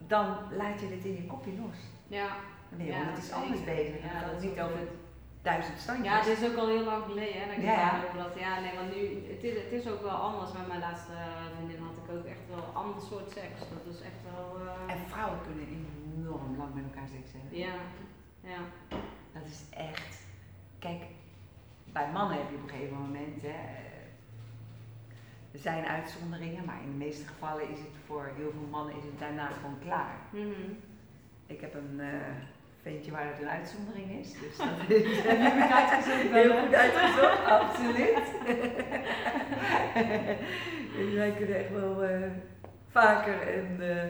[0.07, 0.27] dan
[0.61, 1.79] laat je dit in je kopje los.
[2.19, 2.29] Ja.
[2.69, 3.43] Dan ben je Ja, wel met iets zeker.
[3.43, 3.99] anders bezig.
[4.03, 4.81] Ja, dat het is niet over
[5.43, 6.07] duizend standjes.
[6.13, 7.91] Ja, dit is ook al heel lang geleden, hè, dat ik Ja,
[8.27, 8.53] het ja.
[8.65, 9.03] nee, want nu,
[9.35, 10.53] het is, het is ook wel anders.
[10.59, 11.17] Met mijn laatste
[11.55, 13.57] vriendin had ik ook echt wel een ander soort seks.
[13.77, 15.67] Dat is echt wel, eh, En vrouwen kunnen
[16.25, 17.59] enorm lang met elkaar seks hebben.
[17.59, 17.75] ja,
[18.41, 18.59] ja.
[19.33, 20.17] Dat is echt.
[20.79, 21.03] Kijk,
[21.93, 23.43] bij mannen heb je op een gegeven moment.
[23.43, 23.55] Hè,
[25.53, 29.05] Er zijn uitzonderingen, maar in de meeste gevallen is het voor heel veel mannen is
[29.05, 30.17] het daarna gewoon klaar.
[30.31, 30.71] Mhm.
[31.47, 32.07] Ik heb een uh,
[32.83, 34.67] ventje waar het een uitzondering is, dus dat
[34.99, 36.33] is heb ik uitgezocht.
[36.33, 38.25] heel goed uitgezocht, absoluut.
[40.97, 42.27] dus wij kunnen echt wel uh,
[42.89, 44.03] vaker en, uh,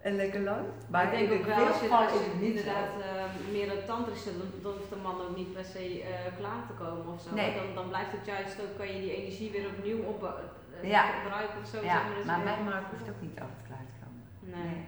[0.00, 0.66] en lekker lang.
[0.88, 4.48] Maar ik denk ook wel, als je, als je inderdaad uh, meer een tantrische, dan,
[4.62, 6.04] dan hoeft de man ook niet per se
[6.38, 7.34] klaar te komen of zo.
[7.34, 7.54] Nee.
[7.54, 10.40] Dan, dan blijft het juist ook, kan je die energie weer opnieuw op,
[10.82, 11.02] ja.
[11.06, 11.76] gebruiken of zo.
[11.76, 14.22] Ja, zeg maar, dus maar mijn markt hoeft ook niet altijd klaar te komen.
[14.40, 14.84] Nee.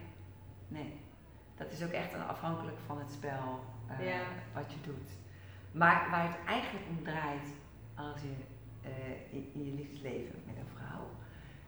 [0.69, 1.01] Nee.
[1.57, 4.21] Dat is ook echt afhankelijk van het spel eh, Ja.
[4.55, 5.11] wat je doet.
[5.73, 7.49] Maar waar het eigenlijk om draait
[7.95, 8.35] als je
[8.83, 11.05] eh, in, in je liefdesleven met een vrouw,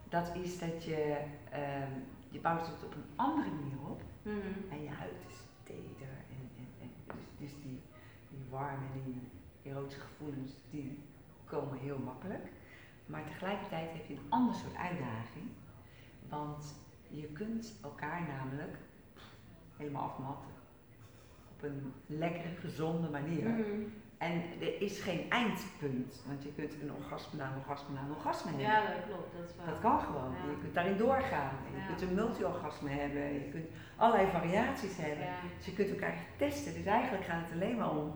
[0.08, 1.16] dat is dat je,
[1.50, 1.92] ehm,
[2.34, 4.02] je bouwt het op een andere manier op.
[4.22, 4.70] Mhm.
[4.70, 7.80] En je huid is teder en, en, en dus, dus die,
[8.28, 9.20] die warme en die
[9.72, 10.98] erotische gevoelens, die
[11.44, 12.46] komen heel makkelijk.
[13.06, 15.46] Maar tegelijkertijd heb je een ander soort uitdaging.
[16.28, 16.74] Want
[17.08, 18.76] je kunt elkaar namelijk
[19.76, 20.50] helemaal afmatten.
[21.56, 23.48] Op een lekkere, gezonde manier.
[23.48, 23.80] Mhm.
[24.18, 26.22] En er is geen eindpunt.
[26.26, 28.66] Want je kunt een orgasme na een orgasme na een orgasme hebben.
[28.66, 29.32] Ja, dat klopt.
[29.36, 29.66] Dat is waar.
[29.66, 30.30] Dat kan gewoon.
[30.30, 30.50] Ja.
[30.50, 31.50] Je kunt daarin doorgaan.
[31.74, 33.32] Je kunt een multi-orgasme hebben.
[33.32, 35.26] Je kunt allerlei variaties hebben.
[35.26, 35.34] Ja.
[35.56, 36.74] Dus je kunt elkaar testen.
[36.74, 38.14] Dus eigenlijk gaat het alleen maar om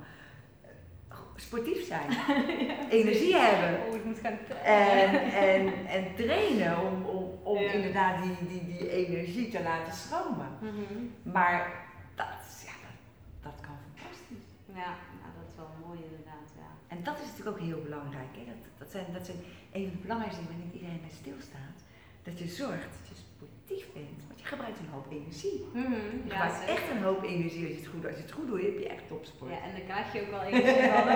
[1.08, 2.08] eh, sportief zijn.
[3.00, 3.87] Energie hebben.
[3.87, 7.04] Oh, ik moet gaan En, en, en trainen om,
[7.42, 10.48] om, inderdaad die, die, die energie te laten stromen.
[10.61, 11.32] Mhm.
[11.32, 12.96] Maar dat, ja, dat,
[13.42, 14.48] dat kan fantastisch.
[14.66, 16.70] Ja, nou, dat is wel mooi inderdaad, ja.
[16.88, 18.33] En dat is natuurlijk ook heel belangrijk.
[18.38, 18.44] Hè?
[18.53, 19.38] Dat, dat, zijn, dat zijn
[19.77, 21.79] een van de belangrijkste dingen waar niet iedereen bij stilstaat.
[22.27, 24.20] Dat je zorgt dat je sportief bent.
[24.29, 25.59] Want je gebruikt een hoop energie.
[25.72, 25.92] Mhm.
[25.92, 28.11] Je Ja, gebruikt echt een hoop energie als je het goed doet.
[28.12, 29.51] Als je het goed doet, heb je echt topsport.
[29.55, 31.07] Ja, en dan krijg je ook wel energie van.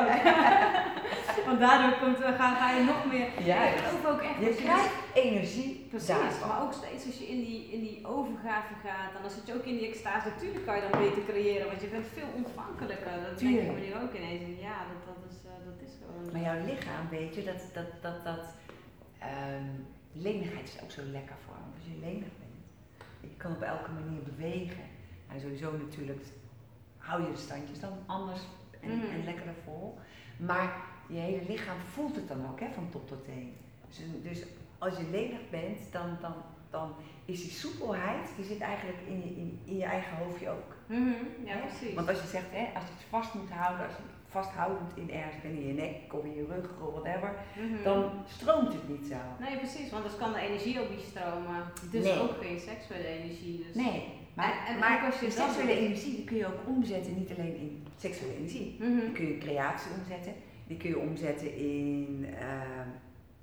[1.48, 3.28] Want daardoor komt, we gaan, ga je nog meer.
[3.50, 4.38] Ja, ik geloof ook echt.
[4.44, 4.94] Je je krijgt
[5.28, 6.48] energie Precies, daarvan.
[6.48, 9.54] maar ook steeds als je in die, in die overgave gaat, en dan zit je
[9.58, 13.12] ook in die extase, natuurlijk kan je dan beter creëren, want je bent veel ontvankelijker.
[13.26, 13.68] Dat denk Tuurlijk.
[13.68, 14.42] ik me nu ook ineens.
[14.50, 16.11] En ja, dat, dat, is, eh, dat is gewoon.
[16.32, 18.54] Maar jouw lichaam, weet je, dat, dat, dat, dat
[19.18, 19.66] ehm,
[20.12, 21.54] lenigheid is ook zo lekker voor.
[21.54, 22.56] Want als je lenig bent,
[23.20, 24.84] je kan op elke manier bewegen.
[25.28, 26.24] En sowieso natuurlijk
[26.98, 28.40] hou je de standjes dan anders
[28.80, 29.98] en, en lekkerder vol.
[30.36, 30.76] Maar
[31.08, 33.54] je hele lichaam voelt het dan ook, hè, van top tot teen.
[33.88, 34.44] Dus, dus
[34.78, 36.34] als je lenig bent, dan, dan,
[36.70, 40.76] dan is die soepelheid, die zit eigenlijk in je, in, in je eigen hoofdje ook.
[40.86, 41.12] Mhm,
[41.44, 41.94] Ja, precies.
[41.94, 45.10] Want als je zegt, hè, als je het vast moet houden, als je vasthoudend in
[45.10, 47.82] ergens in je nek of in je rug of whatever, Mhm.
[47.82, 49.16] dan stroomt het niet zo.
[49.44, 51.58] Nee, precies, want dan kan de energie ook niet stromen.
[51.90, 52.20] Dus Nee.
[52.20, 53.64] ook geen seksuele energie.
[53.66, 53.74] Dus.
[53.84, 53.98] Nee,
[54.34, 57.30] maar, En- en maar ook als je seksuele energie die kun je ook omzetten, niet
[57.36, 58.76] alleen in seksuele energie.
[58.80, 59.00] Mhm.
[59.00, 60.32] Die kun je creatie omzetten,
[60.66, 62.88] die kun je omzetten in ehm,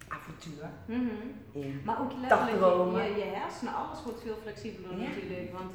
[0.08, 1.16] avontuur, Mhm.
[1.52, 5.08] in Maar ook letterlijk, je, je hersenen, alles wordt veel flexibeler Ja.
[5.08, 5.52] natuurlijk.
[5.52, 5.72] Want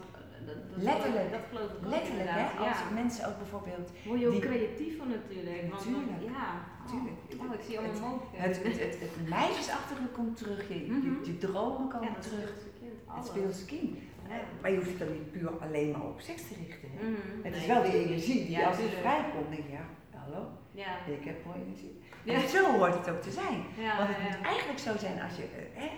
[0.46, 1.28] dat, dat, Letterlijk.
[1.37, 5.09] Dat geloof ik letterlijk, hè, als mensen ook bijvoorbeeld, Word je ook die- creatief van
[5.16, 5.61] natuurlijk.
[5.70, 6.22] Want, want- Tuurlijk.
[6.38, 6.48] ja,
[6.90, 7.18] Tuurlijk.
[7.40, 8.46] Oh, oh, ik zie allemaal mogelijkheden.
[8.48, 11.24] het, het, het, het meisjesachtige komt terug, je, je, Mhm.
[11.30, 12.50] je dromen komen terug,
[13.16, 13.90] het speelse kind.
[14.28, 14.40] Ja.
[14.61, 16.88] Maar je hoeft het dan niet puur alleen maar op seks te richten.
[16.98, 17.04] Hè?
[17.09, 17.20] Mhm.
[17.46, 19.87] Het is Nee, wel die energie die als het vrijkomt, denk je, ja,
[20.24, 21.94] hallo, Ja, ik heb wel energie.
[22.24, 23.59] En zo hoort het ook te zijn.
[23.98, 25.88] Want het moet eigenlijk zo zijn als je, eh, hè,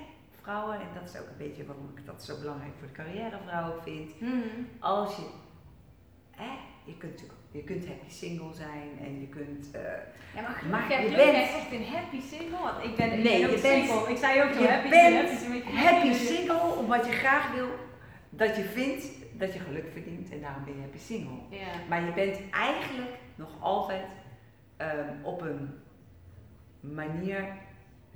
[0.47, 3.83] vrouwen, en dat is ook een beetje waarom ik dat zo belangrijk voor de carrièrevrouwen
[3.83, 4.61] vind, Mhm.
[4.79, 5.27] als je,
[6.31, 6.51] hè,
[6.85, 9.81] je kunt natuurlijk, je kunt happy single zijn en je kunt, eh,
[10.35, 12.59] Ja, maar, je je bent- bent echt een happy single.
[12.63, 14.11] Want ik ben, ik Nee, ben ook je bent- single.
[14.11, 17.53] Ik zei ook zo je happy bent happy een beetje happy single omdat je graag
[17.55, 17.69] wil
[18.31, 19.05] dat je vindt
[19.39, 21.39] dat je geluk verdient en daarom ben je happy single.
[21.49, 21.67] Ja.
[21.89, 24.07] Maar je bent eigenlijk nog altijd
[24.77, 25.75] ehm, op een
[26.81, 27.47] manier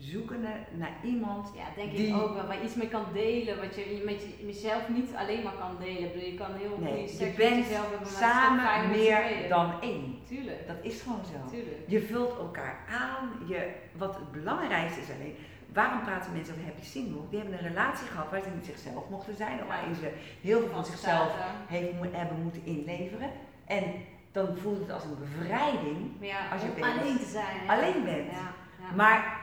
[0.00, 1.50] zoekende naar iemand.
[1.56, 2.46] Ja, denk Die- ik ook wel.
[2.46, 5.76] Waar je iets mee kan delen, wat je met je- jezelf niet alleen maar kan
[5.80, 6.02] delen.
[6.04, 10.18] Ik bedoel, je kan heel Nee, je bent jezelf hebben, samen meer dan één.
[10.28, 11.50] Tuurlijk, Dat is gewoon zo.
[11.50, 11.78] tuurlijk.
[11.86, 13.46] Je vult elkaar aan.
[13.48, 15.34] Je, wat het belangrijkste is alleen,
[15.72, 17.20] waarom praten mensen over happy single?
[17.30, 20.58] Die hebben een relatie gehad waar ze niet zichzelf mochten zijn, of waarin ze heel
[20.60, 21.32] veel van zichzelf
[21.66, 23.30] heeft, hebben moeten inleveren.
[23.66, 23.84] En
[24.32, 27.56] dan voelt het als een bevrijding Ja, Als je alleen te zijn.
[27.66, 27.72] hè.
[27.76, 28.30] alleen bent.
[28.30, 28.52] Ja,
[28.88, 28.94] ja.
[28.96, 29.38] Maar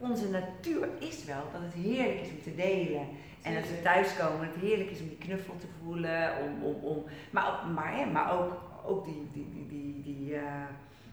[0.00, 3.06] onze natuur is wel dat het heerlijk is om te delen.
[3.42, 6.32] En als we thuiskomen, het heerlijk is om die knuffel te voelen.
[6.42, 8.52] Om, om, om, maar ook, maar, hè, maar ook,
[8.84, 10.64] ook die, die, die, die, die, eh,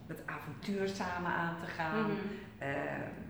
[0.08, 2.02] dat avontuur samen aan te gaan.
[2.02, 2.12] Mhm.
[2.58, 2.70] eh,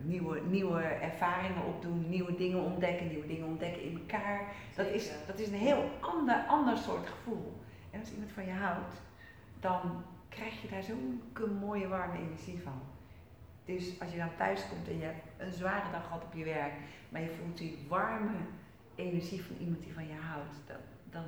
[0.02, 4.42] nieuwe, nieuwe ervaringen opdoen, nieuwe dingen ontdekken, nieuwe dingen ontdekken in elkaar.
[4.76, 7.62] Dat is, dat is een heel ander, ander soort gevoel.
[7.92, 9.02] En als iemand van je houdt,
[9.60, 11.22] dan krijg je daar zo'n
[11.60, 12.82] mooie warme energie van.
[13.68, 16.44] Dus als je dan thuis komt en je hebt een zware dag gehad op je
[16.44, 16.74] werk,
[17.10, 18.36] maar je voelt die warme
[18.96, 20.78] energie van iemand die van je houdt, dan,
[21.10, 21.24] dan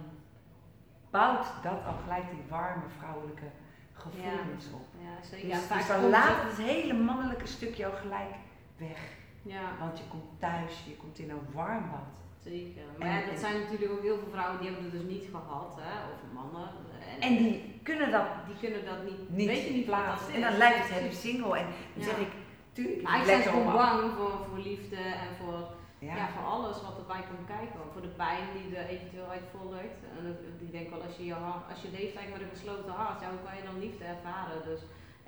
[1.09, 3.45] bouwt dat al gelijk die warme vrouwelijke
[3.93, 4.85] gevoelens op.
[5.01, 5.47] Ja, zeker.
[5.49, 8.35] Dus, ja, dus dan laat het- het hele mannelijke stukje al gelijk
[8.77, 8.99] weg.
[9.41, 12.07] Ja, Want je komt thuis, je komt in een warm bad.
[12.43, 12.81] zeker.
[12.97, 15.09] Maar En- ja, dat en- zijn natuurlijk ook heel veel vrouwen die hebben het dus
[15.15, 16.69] niet gehad, hè, of mannen.
[17.15, 20.27] En, En die kunnen dat die kunnen dat niet, niet weten niet plaatsen.
[20.29, 20.35] is.
[20.35, 21.57] En dan lijkt het hebben single.
[21.61, 22.31] En dan zeg ik,
[22.73, 25.59] tuurlijk, Maar het is lekker om gewoon bang voor, voor liefde en voor,
[26.07, 26.15] ja.
[26.15, 26.27] Ja.
[26.35, 27.79] voor alles wat erbij komt kijken.
[27.93, 29.97] Voor de pijn die er eventueel uit volgt.
[30.17, 31.35] En ik- ik denk wel, als je, je
[31.73, 34.59] als je leeft eigenlijk met een gesloten hart, ja, hoe kan je dan liefde ervaren?
[34.71, 34.81] Dus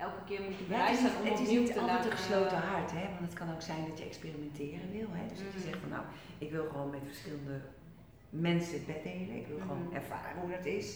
[0.07, 2.05] elke keer moet je het is zijn niet, om het is opnieuw niet te altijd
[2.05, 3.05] een gesloten hart, hè?
[3.15, 5.09] want het kan ook zijn dat je experimenteren wil.
[5.19, 5.23] Hè?
[5.31, 5.67] Dus dat je Mhm.
[5.69, 6.03] zegt van nou,
[6.45, 7.57] ik wil gewoon met verschillende
[8.49, 9.35] mensen het bed delen.
[9.41, 9.95] Ik wil gewoon Mhm.
[9.99, 10.87] ervaren hoe dat is.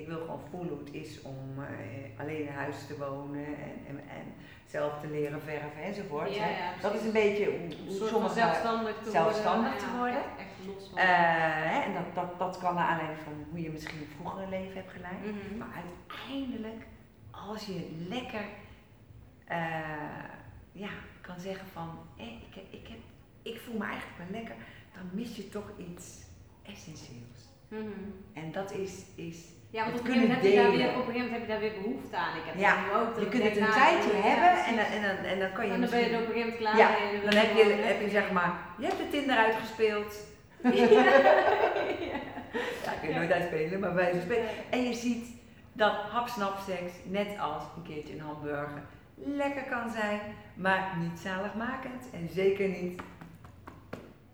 [0.00, 3.86] Ik wil gewoon voelen hoe het is om eh, alleen in huis te wonen en,
[3.88, 4.24] en, en
[4.66, 6.34] zelf te leren verven enzovoort.
[6.34, 6.50] Ja, hè.
[6.50, 7.50] ja, dat is een beetje
[7.86, 9.88] hoe, zelfstandig te zelfstandig worden.
[9.88, 10.16] te worden.
[10.16, 10.98] Echt, echt los van.
[10.98, 11.06] eh,
[11.72, 14.74] hè, en dat, dat, dat kan naar aanleiding van hoe je misschien vroeger een leven
[14.74, 15.20] hebt geleid.
[15.24, 15.58] Mhm.
[15.58, 16.86] Maar uiteindelijk,
[17.30, 18.44] als je lekker
[19.44, 19.58] eh,
[20.72, 22.98] ja, kan zeggen van, hé, ik, heb, ik, heb,
[23.42, 24.56] ik voel me eigenlijk wel lekker,
[24.92, 26.26] dan mis je toch iets
[26.62, 27.40] essentieels.
[27.68, 28.10] Mhm.
[28.32, 29.38] En dat is, is
[29.70, 31.40] Ja, want op een, gegeven moment heb je daar weer, op een gegeven moment heb
[31.40, 32.36] je daar weer behoefte aan.
[32.36, 33.14] Ik heb Ja, nu ook.
[33.14, 35.52] dat je kunt het een nou, tijdje ja, hebben en, dan- en, dan, en dan
[35.52, 37.34] kan je En dan ben je er op een gegeven moment klaar Ja, en dan
[37.42, 40.12] heb je, heb je zeg maar, je hebt de Tinder uitgespeeld.
[40.78, 40.86] Ja.
[42.84, 44.44] Ja, kun je nooit uitspelen, maar wij spelen.
[44.70, 45.26] En je ziet
[45.72, 48.82] dat hapsnapseks, net als een keertje een hamburger,
[49.14, 50.20] lekker kan zijn,
[50.54, 53.02] maar niet zaligmakend en zeker niet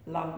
[0.04, 0.32] lang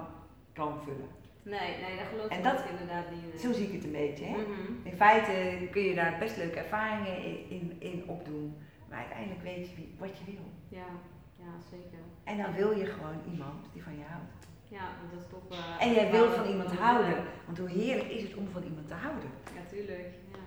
[0.52, 1.08] kan vullen.
[1.54, 3.40] Nee, nee, dat geloof En ik dat- ook inderdaad niet.
[3.40, 4.24] Zo zie ik het een beetje.
[4.24, 4.36] Hè?
[4.36, 4.72] Mhm.
[4.82, 5.32] In feite
[5.70, 8.56] kun je daar best leuke ervaringen in, in, in opdoen,
[8.88, 10.46] maar uiteindelijk weet je wie, wat je wil.
[10.68, 10.86] Ja,
[11.38, 11.98] ja, zeker.
[12.24, 14.46] En dan wil je gewoon iemand die van je houdt.
[14.68, 15.58] Ja, want dat is toch...
[15.78, 18.88] eh, En jij wil van iemand houden, want hoe heerlijk is het om van iemand
[18.88, 19.30] te houden.
[19.54, 20.08] Ja, tuurlijk.
[20.32, 20.38] Ja.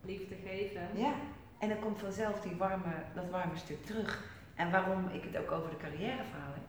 [0.00, 0.88] Liefde geven.
[0.94, 1.12] Ja,
[1.58, 4.32] en dan komt vanzelf die warme, dat warme stuk terug.
[4.54, 6.66] En waarom ik het ook over de carrièreverhaal heb.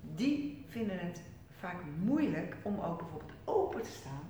[0.00, 1.22] Die vinden het
[1.64, 4.22] vaak moeilijk om ook bijvoorbeeld open te staan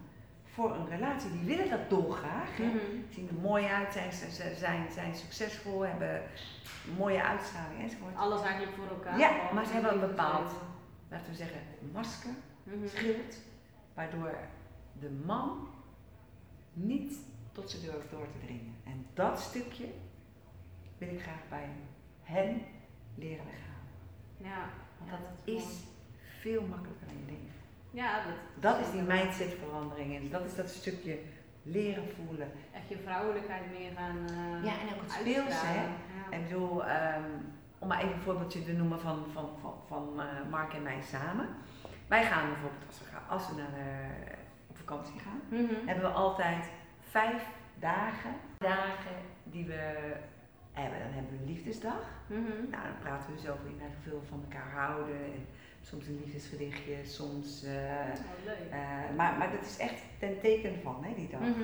[0.45, 1.31] voor een relatie.
[1.31, 2.59] Die willen dat dolgraag.
[2.59, 2.77] Mhm.
[3.11, 6.23] Zien er mooi uit, zijn, zijn, zijn, zijn succesvol, hebben
[6.99, 8.17] mooie uitstraling enzovoort.
[8.17, 9.19] Alles eigenlijk voor elkaar.
[9.19, 10.53] Ja, maar ze hebben een bepaald-.
[11.09, 11.61] Laten we zeggen,
[11.93, 12.31] masker,
[12.63, 12.89] Mhm.
[12.89, 13.39] schild.
[13.95, 14.37] Waardoor
[15.01, 15.69] de man
[16.73, 17.15] niet
[17.53, 18.75] tot ze durft door te dringen.
[18.85, 19.87] En dat stukje
[20.99, 21.69] wil ik graag bij
[22.23, 22.63] hen
[23.15, 23.93] leren weghalen.
[24.37, 24.69] Ja.
[24.99, 25.85] Want Ja, dat dat is is
[26.45, 27.53] veel makkelijker dan je denkt.
[27.91, 28.35] Ja, dat,
[28.67, 30.17] Dat is die mindsetverandering.
[30.17, 31.19] En dat is dat stukje
[31.63, 32.49] leren voelen.
[32.73, 35.85] Echt je vrouwelijkheid meer gaan eh Ja, en ook het speelse, hè.
[36.37, 36.43] Ja.
[36.43, 37.23] Bedoel, ehm,
[37.79, 41.01] om maar even een voorbeeldje te noemen van, van, van, van eh, Mark en mij
[41.03, 41.49] samen.
[42.07, 43.91] Wij gaan bijvoorbeeld, als we, gaan, als we naar de,
[44.67, 45.87] op vakantie gaan, Mhm.
[45.87, 47.43] hebben we altijd vijf
[47.79, 49.81] dagen, dagen die we
[50.73, 50.99] hebben.
[50.99, 52.03] Dan hebben we een liefdesdag.
[52.27, 52.41] Mhm.
[52.71, 55.17] Nou, dan praten we dus over inderdaad veel van elkaar houden.
[55.17, 55.47] En
[55.89, 57.63] soms een liefdesgedichtje, soms...
[57.63, 58.71] eh, Oh, leuk.
[58.71, 61.41] eh, maar, maar dat is echt ten teken van, hè, die dag.
[61.41, 61.61] Mhm.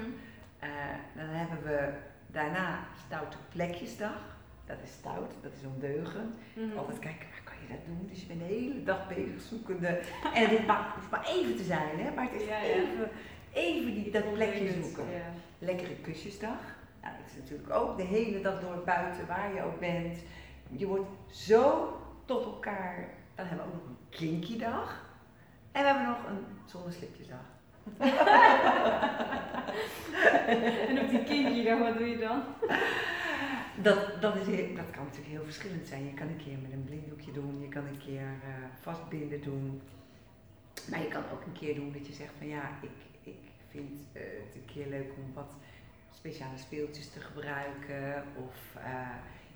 [0.59, 0.69] Eh,
[1.17, 1.93] dan hebben we
[2.27, 4.39] daarna Stoute Plekjesdag.
[4.67, 6.35] Dat is stout, dat is ondeugend.
[6.55, 6.79] Mhm.
[6.79, 8.07] Altijd kijken, waar kan je dat doen?
[8.11, 10.01] Dus je bent de hele dag bezig zoekende.
[10.35, 12.15] En het mag, hoeft maar even te zijn, hè?
[12.15, 12.73] maar het is Ja, ja.
[12.75, 13.11] even,
[13.53, 15.11] even die, dat plekje zoeken.
[15.11, 15.33] Ja.
[15.59, 16.59] Lekkere kusjesdag.
[17.03, 20.19] Nou, dat is natuurlijk ook de hele dag door buiten, waar je ook bent.
[20.71, 21.93] Je wordt zo
[22.25, 23.09] tot elkaar.
[23.41, 25.05] Dan hebben we ook nog een kinky dag.
[25.73, 27.45] En we hebben nog een zonneslipjesdag.
[30.89, 32.43] en op die kinky dan, wat doe je dan?
[33.83, 36.05] Dat, dat, is dat kan natuurlijk heel verschillend zijn.
[36.05, 38.49] Je kan een keer met een blinddoekje doen, je kan een keer eh,
[38.81, 39.83] vastbinden doen.
[40.91, 42.91] Maar je kan ook een keer doen dat je zegt van ja, ik,
[43.23, 45.55] ik vind eh, het een keer leuk om wat
[46.15, 48.25] speciale speeltjes te gebruiken.
[48.37, 49.09] Of eh,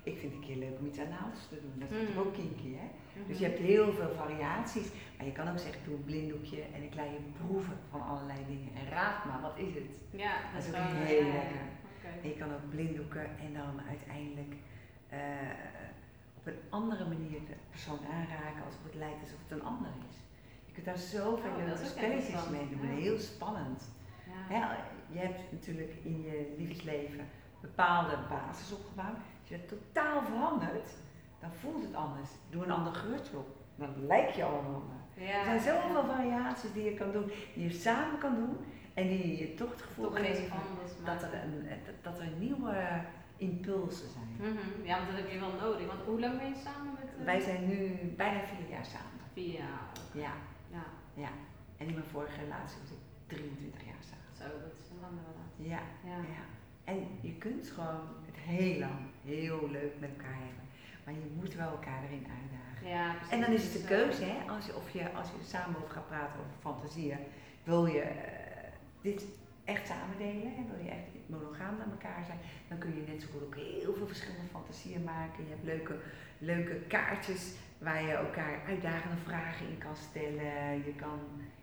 [0.09, 1.75] ik vind het een keer leuk om iets anaals te doen.
[1.83, 2.19] Dat is Mhm.
[2.19, 2.87] ook kinky hè.
[3.27, 4.87] Dus je hebt heel veel variaties.
[5.17, 8.01] Maar je kan ook zeggen, ik doe een blinddoekje en ik laat je proeven van
[8.09, 8.71] allerlei dingen.
[8.79, 9.91] En raad maar, wat is het?
[10.25, 10.83] Ja, Dat is ook wel,
[11.13, 11.61] heel ja, ja, lekker.
[11.97, 12.07] Oké.
[12.23, 14.53] En je kan ook blinddoeken en dan uiteindelijk
[15.09, 15.19] eh,
[16.37, 20.15] op een andere manier de persoon aanraken alsof het lijkt alsof het een ander is.
[20.65, 22.95] Je kunt daar zoveel Oh, leuke spelletjes mee doen, Ja.
[22.95, 23.79] heel spannend.
[24.33, 24.53] Ja.
[24.53, 24.59] Hè,
[25.13, 27.25] je hebt natuurlijk in je liefdesleven
[27.61, 29.17] bepaalde basis opgebouwd.
[29.45, 30.89] Als je totaal verandert,
[31.39, 32.29] dan voelt het anders.
[32.49, 34.97] Doe een ander geurtje op, dan lijk je al een ander.
[35.17, 38.57] Ja, Er zijn zoveel variaties die je kan doen, die je samen kan doen
[38.93, 40.13] en die je toch het gevoel Toch
[41.05, 43.01] dat er een, dat, dat er nieuwe
[43.37, 44.51] impulsen zijn.
[44.53, 44.85] Mhm.
[44.87, 45.87] Ja, want dat heb je wel nodig.
[45.87, 47.09] Want hoe lang ben je samen met...
[47.19, 49.19] eh, Wij zijn nu bijna vier jaar samen.
[49.33, 49.89] Vier jaar.
[50.13, 50.31] Ja,
[50.71, 50.83] Ja,
[51.13, 51.29] ja.
[51.77, 54.31] En in mijn vorige relatie was ik 23 jaar samen.
[54.37, 55.67] zo, dat is een lange relatie.
[55.73, 55.81] Ja,
[56.11, 56.17] Ja.
[56.35, 56.43] ja.
[56.83, 60.65] En je kunt gewoon het heel lang heel leuk met elkaar hebben.
[61.03, 62.87] Maar je moet wel elkaar erin uitdagen.
[62.97, 63.33] Ja, precies.
[63.33, 65.89] En dan is het de keuze, hè, als je, of je, als je samen over
[65.89, 67.17] gaat praten over fantasieën,
[67.63, 68.69] wil je eh,
[69.01, 69.25] dit
[69.63, 73.21] echt samen delen, hè, wil je echt monogaam naar elkaar zijn, dan kun je net
[73.21, 75.43] zo goed ook heel veel verschillende fantasieën maken.
[75.43, 75.95] Je hebt leuke,
[76.37, 80.75] leuke kaartjes waar je elkaar uitdagende vragen in kan stellen.
[80.85, 81.19] Je kan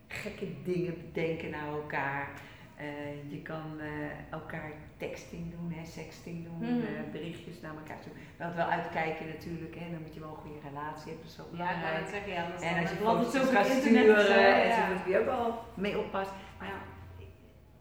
[0.09, 2.29] gekke dingen bedenken naar elkaar.
[2.77, 3.89] Eh, je kan eh,
[4.31, 6.87] elkaar texting doen, hè, sexting doen, Mhm.
[7.19, 7.99] Berichtjes naar elkaar.
[8.37, 11.33] Wel het wel uitkijken natuurlijk, hè, dan moet je wel een goede relatie hebben, dat
[11.37, 12.01] is ook Ja, belangrijk.
[12.01, 14.27] net zeggen, ja, anders En als je foto's gaat zo, sturen
[14.63, 14.77] en ja.
[14.87, 15.47] zo moet je ook wel
[15.85, 16.37] mee oppassen.
[16.59, 16.81] Maar Ja.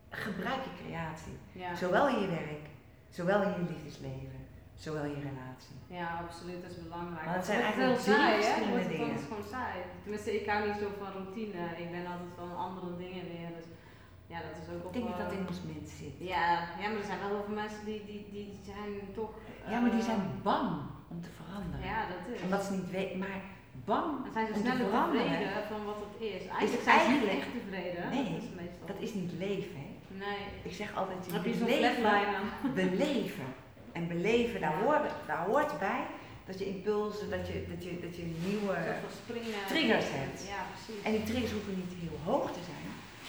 [0.10, 1.36] gebruik je creatie.
[1.64, 1.70] Ja.
[1.76, 2.66] Zowel in je werk,
[3.10, 4.40] zowel in je liefdesleven,
[4.86, 5.76] zowel in je relatie.
[6.00, 7.26] Ja, absoluut, dat is belangrijk.
[7.26, 8.54] Maar het zijn eigenlijk heel saai, hè?
[8.70, 9.08] Wordt het dingen.
[9.08, 9.78] anders gewoon saai.
[10.04, 11.60] Tenminste, ik hou niet zo van routine.
[11.84, 13.50] Ik ben altijd van andere dingen weer.
[13.58, 13.68] Dus
[14.32, 16.16] ja, dat is ook Ik denk dat dat eh, in ons mens zit.
[16.34, 16.48] Ja,
[16.82, 19.32] ja, maar er zijn wel heel veel mensen die, die, die zijn toch...
[19.72, 20.70] Ja, maar die eh, zijn bang
[21.14, 21.86] om te veranderen.
[21.92, 22.42] Ja, dat is.
[22.48, 23.40] Omdat ze niet weten, maar
[23.92, 25.28] bang Dan zijn ze om te veranderen.
[25.28, 26.44] tevreden van wat het is.
[26.58, 28.04] Eigenlijk het zijn ze niet echt tevreden.
[28.16, 28.86] Nee, dat is meestal.
[28.92, 29.90] Dat is niet leven, hè.
[30.26, 30.42] Nee.
[30.70, 32.12] Ik zeg altijd, je zo'n leven,
[32.82, 33.48] beleven.
[33.92, 36.04] En beleven, daar hoort, daar hoort bij
[36.46, 38.76] dat je impulsen, dat je, dat je, dat je nieuwe...
[39.68, 40.40] Triggers hebt.
[40.54, 41.04] Ja, precies.
[41.04, 42.81] En die triggers hoeven niet heel hoog te zijn,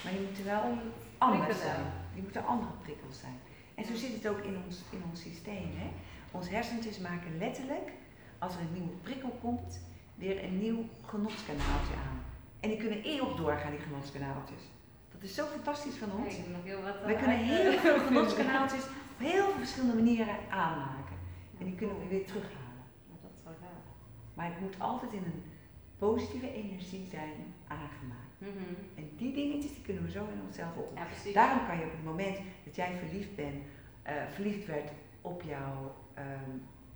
[0.03, 0.79] maar die moeten wel
[1.19, 1.81] anders zijn.
[2.15, 3.39] Die moeten andere prikkels zijn.
[3.75, 5.71] En zo zit het ook in ons, in ons systeem.
[5.75, 5.91] Hè?
[6.31, 7.93] Ons hersentjes maken letterlijk,
[8.39, 9.81] als er een nieuwe prikkel komt,
[10.15, 12.21] weer een nieuw genotskanaaltje aan.
[12.61, 14.63] En die kunnen eeuwig doorgaan, die genotskanaaltjes.
[15.13, 16.37] Dat is zo fantastisch van ons.
[16.37, 21.17] We eh, kunnen heel veel genotskanaaltjes op heel veel verschillende manieren aanmaken.
[21.59, 22.83] En die kunnen we weer terughalen.
[23.09, 23.83] Ja, Dat is wel.
[24.35, 25.43] Maar het moet altijd in een
[25.99, 28.22] positieve energie zijn aangemaakt.
[28.47, 28.75] Mhm.
[28.95, 30.93] En die dingetjes die kunnen we zo in onszelf op.
[31.25, 31.33] Ja.
[31.33, 33.63] Daarom kan je op het moment dat jij verliefd bent,
[34.03, 34.91] eh, verliefd werd
[35.21, 36.51] op jouw ehm,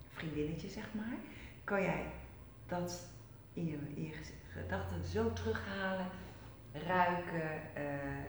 [0.08, 1.16] vriendinnetje, zeg maar,
[1.64, 2.04] kan jij
[2.66, 3.08] dat
[3.52, 4.12] in je, in je
[4.52, 6.06] gedachten zo terughalen,
[6.72, 7.82] ruiken, eh,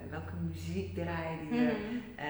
[0.10, 2.20] welke muziek draaide je, Mhm.
[2.20, 2.28] eh,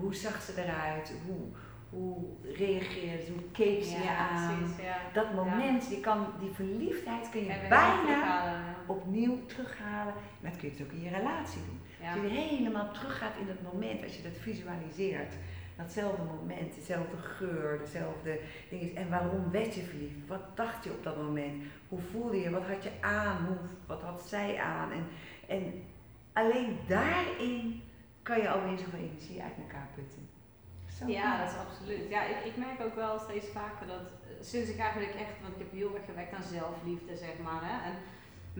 [0.00, 1.46] hoe zag ze eruit, hoe,
[1.90, 4.56] hoe reageerde ze, hoe keek ze je aan.
[4.56, 4.96] precies, ja.
[5.12, 10.14] Dat moment, je kan, die verliefdheid kun je bijna opnieuw terughalen.
[10.40, 11.80] Maar dat kun je het ook in je relatie doen.
[12.08, 15.34] Als je helemaal teruggaat in het moment, als je dat visualiseert.
[15.76, 18.96] Datzelfde moment, dezelfde geur, dezelfde dingen.
[18.96, 20.26] En waarom werd je verliefd?
[20.26, 21.62] Wat dacht je op dat moment?
[21.88, 22.50] Hoe voelde je?
[22.50, 23.46] Wat had je aan?
[23.46, 23.56] Hoe,
[23.86, 24.92] wat had zij aan?
[24.92, 25.06] En,
[25.48, 25.82] en
[26.32, 27.82] alleen daarin
[28.22, 30.28] kan je alweer zoveel energie uit elkaar putten.
[30.98, 32.04] Zo Ja, dat is absoluut.
[32.14, 34.04] Ja, ik, ik merk ook wel steeds vaker dat
[34.50, 37.62] sinds ik eigenlijk echt, want ik heb heel erg gewerkt aan zelfliefde, zeg maar.
[37.70, 37.94] Hè, en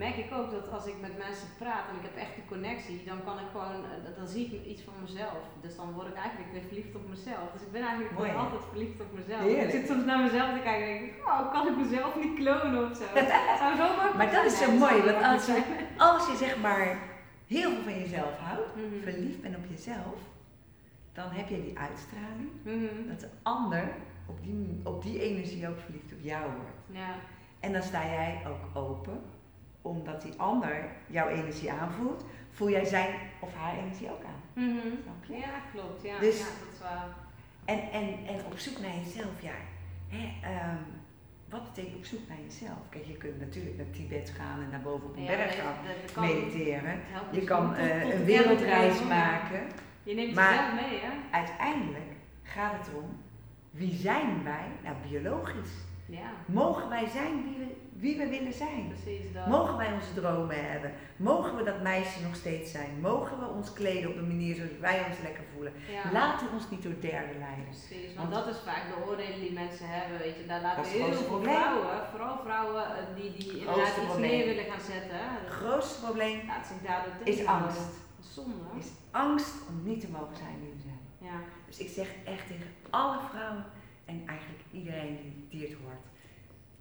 [0.04, 2.96] merk ik ook dat als ik met mensen praat en ik heb echt die connectie,
[3.10, 5.42] dan kan ik gewoon, eh, dan- zie ik iets van mezelf.
[5.64, 7.46] Dus dan word ik eigenlijk weer verliefd op mezelf.
[7.54, 9.42] Dus ik ben eigenlijk Mooi, gewoon altijd verliefd op mezelf.
[9.48, 9.72] Heerlijk.
[9.72, 12.34] Ik zit soms naar mezelf te kijken en denk ik, oh, kan ik mezelf niet
[12.40, 13.06] klonen of zo?
[13.20, 13.28] Dat
[13.62, 14.70] zou zo makkelijk Maar dat is zijn.
[14.70, 15.64] zo mooi, want als je, zijn.
[16.10, 16.86] als je zeg maar
[17.54, 19.02] heel veel van jezelf houdt, Mhm.
[19.08, 20.18] verliefd bent op jezelf,
[21.16, 23.08] dan heb je die uitstraling Mhm.
[23.08, 23.88] dat de ander
[24.26, 26.98] op die, op die energie ook verliefd op jou wordt.
[27.00, 27.14] Ja,
[27.60, 29.20] En dan sta jij ook open,
[29.82, 34.62] omdat die ander jouw energie aanvoelt, voel jij zijn of haar energie ook aan.
[34.64, 34.78] Mhm.
[35.02, 35.36] Snap je?
[35.36, 36.02] ja klopt.
[36.02, 37.08] Ja, Dus- ja, dat is waar.
[37.64, 39.58] En, en, en op zoek naar jezelf, ja.
[40.08, 40.82] Hè, ehm,
[41.48, 42.78] wat betekent op zoek naar jezelf?
[42.88, 45.54] Kijk, je kunt natuurlijk naar Tibet gaan en naar boven op een Ja, berg
[46.12, 46.92] gaan mediteren.
[47.30, 49.60] Je dus kan eh, een wereldreis maken.
[50.06, 51.10] Je neemt Maar- jezelf mee, hè?
[51.30, 52.10] Uiteindelijk
[52.42, 53.10] gaat het erom,
[53.70, 54.66] wie zijn wij?
[54.82, 55.74] Nou, biologisch.
[56.08, 58.88] Ja, Mogen wij zijn wie we, wie we willen zijn?
[58.88, 59.46] precies dat.
[59.46, 60.92] Mogen wij onze dromen hebben?
[61.16, 63.00] Mogen we dat meisje nog steeds zijn?
[63.00, 65.72] Mogen we ons kleden op een manier zoals wij ons lekker voelen?
[65.92, 66.12] ja.
[66.12, 67.64] Laten we ons niet door derden leiden.
[67.64, 70.46] Precies, want Want- dat is vaak de oordelen die mensen hebben, weet je.
[70.46, 71.54] Daar laten heel grootste veel probleem.
[71.54, 75.18] vrouwen, vooral vrouwen eh, die, die inderdaad iets neer willen gaan zetten.
[75.20, 76.40] Het grootste probleem
[77.24, 78.04] is angst.
[78.36, 78.64] Is Zonde.
[78.72, 78.78] hè?
[78.78, 81.30] Is angst om niet te mogen zijn wie we zijn.
[81.30, 83.64] Ja, Dus ik zeg echt tegen alle vrouwen
[84.04, 86.04] en eigenlijk iedereen die, die het hoort.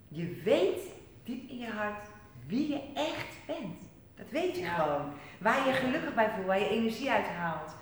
[0.08, 0.82] Je weet
[1.24, 2.08] diep in je hart
[2.48, 3.80] wie je echt bent.
[4.16, 4.76] Dat weet je Ja.
[4.76, 5.12] gewoon.
[5.40, 7.76] Waar je gelukkig bij voelt, waar je energie uit haalt.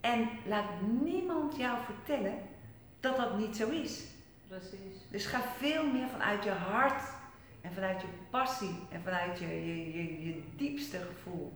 [0.00, 0.68] En laat
[1.02, 2.38] niemand jou vertellen
[3.00, 4.04] dat dat niet zo is.
[4.48, 5.08] precies.
[5.10, 7.02] Dus ga veel meer vanuit je hart
[7.60, 11.52] en vanuit je passie en vanuit je, je, je, je diepste gevoel.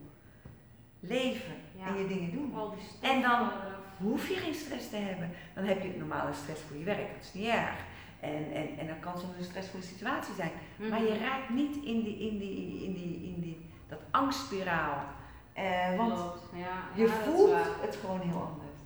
[1.00, 1.86] Leven Ja.
[1.86, 2.54] en je dingen doen.
[3.00, 3.52] En dan- eraf.
[3.98, 5.30] Hoef je geen stress te hebben.
[5.54, 7.78] Dan heb je normale stress voor je werk, dat is niet erg.
[8.20, 10.50] En, en, en dan kan soms een stressvolle situatie zijn.
[10.90, 11.22] Maar je Mhm.
[11.22, 15.04] raakt niet in, die, in, die, in, die, in die, dat angstspiraal.
[15.52, 16.18] Eh, want.
[16.54, 18.78] Ja, je dat voelt het gewoon heel anders.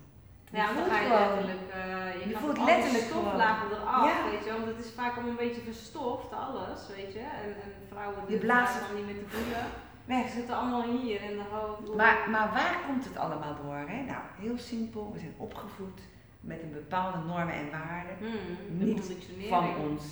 [0.50, 3.70] Je Ja, want dan voelt ga je gewoon- letterlijk, eh, je, je voelt letterlijk stoflagen
[3.70, 4.30] eraf, Ja.
[4.30, 7.18] weet je want het is vaak allemaal een beetje verstoft, alles, weet je.
[7.44, 9.64] En, en vrouwen Je durven blaast daar dan niet meer te voelen.
[10.06, 11.94] Ze zitten allemaal hier in de hoofd.
[11.96, 13.74] Maar, maar waar komt het allemaal door?
[13.76, 14.02] Hè?
[14.02, 15.10] Nou, heel simpel.
[15.12, 16.00] We zijn opgevoed
[16.40, 18.16] met een bepaalde normen en waarden.
[18.18, 19.12] Hmm, Niet.
[19.48, 20.04] Van ons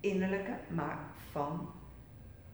[0.00, 0.98] innerlijke, maar
[1.30, 1.70] van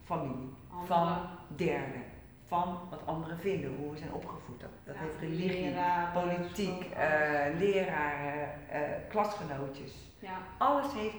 [0.04, 0.52] familie.
[0.84, 1.16] Van
[1.48, 2.02] derden.
[2.44, 4.60] Van wat anderen vinden, hoe we zijn opgevoed.
[4.60, 5.74] Dat, dat Ja, heeft religie,
[6.14, 9.94] politiek, eh, leraren, eh, klasgenootjes.
[10.18, 10.38] ja.
[10.58, 11.16] Alles heeft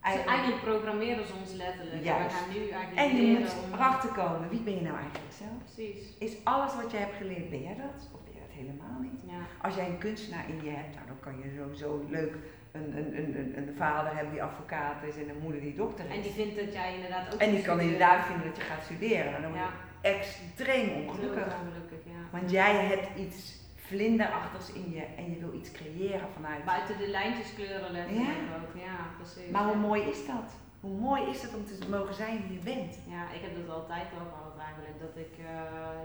[0.00, 0.36] Eigenlijk...
[0.36, 2.04] eigenlijk programmeren ze ons letterlijk.
[2.04, 2.34] Juist.
[2.34, 3.72] We gaan nu eigenlijk En je leren moet om...
[3.72, 5.58] erachter komen, wie ben je nou eigenlijk zelf?
[5.64, 6.00] Precies.
[6.18, 7.98] Is alles wat jij hebt geleerd, ben jij dat?
[8.14, 9.20] Of ben jij dat helemaal niet?
[9.26, 9.40] Ja.
[9.66, 12.34] Als jij een kunstenaar in je hebt, nou, dan kan je sowieso leuk
[12.72, 16.14] een, een, een, een, vader hebben die advocaat is en een moeder die dokter is.
[16.16, 17.92] En die vindt dat jij inderdaad ook En die kan studeren.
[17.92, 19.34] inderdaad vinden dat je gaat studeren.
[19.34, 21.54] En dan word je extreem ongelukkig.
[21.60, 22.20] ongelukkig, ja.
[22.38, 23.57] Want jij hebt iets
[23.88, 26.64] vlinderachtigs in je en je wil iets creëren vanuit.
[26.64, 28.56] Buiten de lijntjes kleuren letterlijk Ja.
[28.56, 29.50] ook, ja, precies.
[29.50, 30.48] Maar hoe mooi is dat?
[30.80, 32.92] Hoe mooi is het om te mogen zijn wie je bent?
[33.14, 35.50] Ja, ik heb dat altijd al gehad eigenlijk, dat ik eh,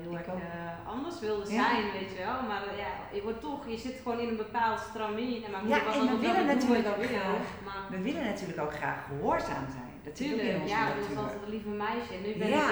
[0.01, 1.63] heel Ik erg eh, anders wilde Ja.
[1.63, 2.39] zijn, weet je wel.
[2.51, 5.39] Maar eh, ja, je wordt toch, je zit gewoon in een bepaald stramien.
[5.45, 7.47] En mijn Ja, was en we willen natuurlijk ook graag.
[7.67, 9.91] Maar We willen natuurlijk ook graag gehoorzaam zijn.
[10.05, 12.11] Dat Tuurlijk, ja, dat was altijd een lieve meisje.
[12.17, 12.65] En nu ben Ja.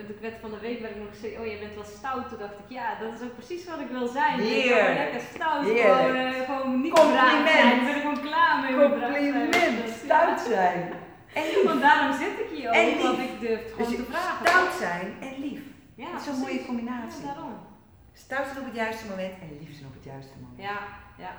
[0.00, 2.28] ik, ik werd van de week werd ik nog gezegd, oh je bent wel stout.
[2.28, 4.34] Toen dacht ik, ja, dat is ook precies wat ik wil zijn.
[4.38, 4.98] Ik ben Heerlijk.
[5.02, 6.44] lekker stout, Heerlijk.
[6.44, 7.48] gewoon, gewoon niet Compliment.
[7.48, 7.78] zijn.
[7.78, 8.72] Ik ben gewoon klaar mee.
[8.88, 9.52] Compliment,
[9.86, 10.80] Dus, stout zijn.
[11.34, 11.44] En.
[11.68, 14.46] Want daarom zit ik hier En ook, want ik durf Dus gewoon te vragen.
[14.46, 15.60] stout zijn en lief.
[15.94, 17.20] Ja, dat is zo'n mooie combinatie.
[17.26, 17.54] Ja, daarom.
[18.12, 20.60] Stout zijn op het juiste moment en lief zijn op het juiste moment.
[20.68, 20.78] Ja,
[21.24, 21.32] ja.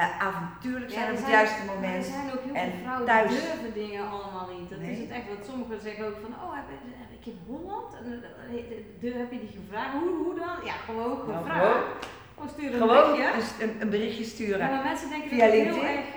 [0.00, 2.04] Eh, avontuurlijk zijn Ja, op het zijn- juiste moment.
[2.04, 3.28] Er zijn ook heel veel vrouwen thuis.
[3.30, 4.70] die durven dingen allemaal niet.
[4.70, 5.26] Dat is het echt.
[5.32, 6.66] Want sommigen zeggen ook van, oh heb,
[7.02, 7.88] heb ik in Holland?
[7.98, 9.92] En, eh, eh, de- heb je die gevraagd?
[9.98, 10.54] Hoe, hoe dan?
[10.70, 12.06] Ja, gewoon Nou, gevraagd.
[12.34, 13.64] Gewoon sturen een berichtje.
[13.64, 14.58] een, een, berichtje sturen.
[14.58, 15.96] Ja, maar mensen denken Via dat het heel LinkedIn.
[15.96, 16.08] erg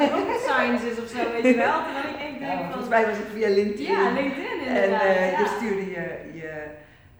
[0.00, 1.78] eh rocket science is of zo, weet je wel.
[1.84, 3.86] Terwijl ik Ja, denk maar van, volgens mij was het via LinkedIn.
[3.86, 5.02] ja, LinkedIn en inderdaad.
[5.02, 5.38] eh, ja.
[5.40, 6.04] je stuurde je,
[6.40, 6.50] je,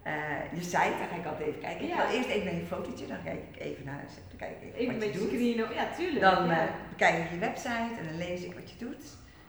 [0.03, 0.13] eh,
[0.53, 1.83] je site, daar ga ik altijd even kijken.
[1.85, 1.97] Ik Ja.
[1.97, 4.79] ga eerst even naar je fotootje, dan kijk ik even naar dan kijk ik even,
[4.81, 5.29] Even een wat je doet.
[5.29, 5.67] screenen.
[5.75, 6.21] Ja, tuurlijk.
[6.21, 6.59] Dan ja.
[6.61, 9.05] eh, bekijk ik je website en dan lees ik wat je doet.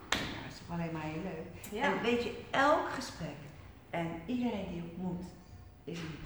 [0.10, 1.48] Ja, dat is toch alleen maar heel leuk.
[1.80, 1.84] ja.
[1.88, 2.32] En weet je,
[2.68, 3.40] elk gesprek
[3.90, 5.24] en iedereen die je ontmoet
[5.94, 6.18] is een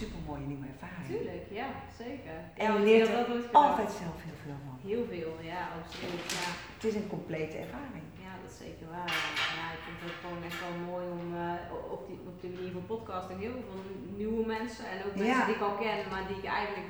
[0.00, 1.06] super mooie nieuwe ervaring.
[1.12, 1.68] Tuurlijk, ja,
[2.02, 2.36] zeker.
[2.64, 3.26] En je leert er.
[3.66, 4.74] Altijd zelf heel veel van.
[4.90, 6.24] Heel veel, ja, absoluut.
[6.38, 6.48] Ja.
[6.76, 8.04] Het is een complete ervaring.
[8.24, 9.12] Ja, dat is zeker waar.
[9.58, 12.72] Ja, ik vind het gewoon echt wel mooi om eh, op, die, op de manier
[12.78, 13.80] van podcasting heel veel
[14.20, 15.46] nieuwe mensen en ook mensen Ja.
[15.48, 16.88] die ik al ken, maar die ik eigenlijk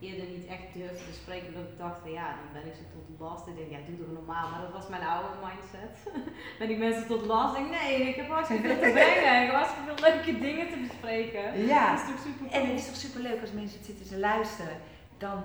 [0.00, 1.48] eerder niet echt durfde te spreken.
[1.48, 3.46] Omdat ik dacht van ja, dan ben ik ze tot last.
[3.46, 4.46] Ik denk, ja, doe toch normaal.
[4.50, 5.94] Maar dat was mijn oude mindset.
[6.60, 7.56] ben ik mensen tot last?
[7.56, 9.32] Ik denk, nee, ik heb hartstikke veel te brengen.
[9.42, 11.44] Ik heb hartstikke veel leuke dingen te bespreken.
[11.72, 11.84] Ja.
[11.90, 14.76] Dat is toch super En het is toch super leuk als mensen zitten te luisteren,
[15.24, 15.38] dan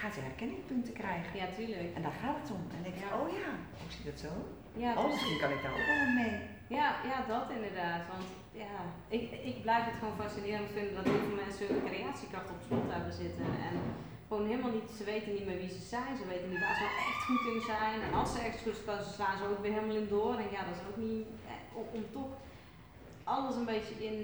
[0.00, 1.36] gaan ze herkenningpunten krijgen.
[1.40, 1.90] Ja, tuurlijk.
[1.96, 2.62] En daar gaat het om.
[2.70, 3.18] En dan denk je, Ja.
[3.20, 3.50] oh ja,
[3.80, 4.32] hoe zit dat zo?
[4.84, 6.36] Ja, Oh, misschien kan ik daar ook wel mee.
[6.78, 8.02] Ja, ja, dat inderdaad.
[8.12, 8.74] Want ja,
[9.08, 12.86] ik, ik blijf het gewoon fascinerend vinden dat heel veel mensen hun creatiekracht op slot
[12.96, 13.46] hebben zitten.
[13.68, 13.74] En
[14.28, 16.84] gewoon helemaal niet, ze weten niet meer wie ze zijn, ze weten niet waar ze
[16.88, 17.96] nou echt goed in zijn.
[18.06, 20.34] En als ze ergens goed zijn, slaan ze ook weer helemaal in door.
[20.44, 22.32] En ja, dat is ook niet, eh, om, om toch
[23.34, 24.16] alles een beetje in...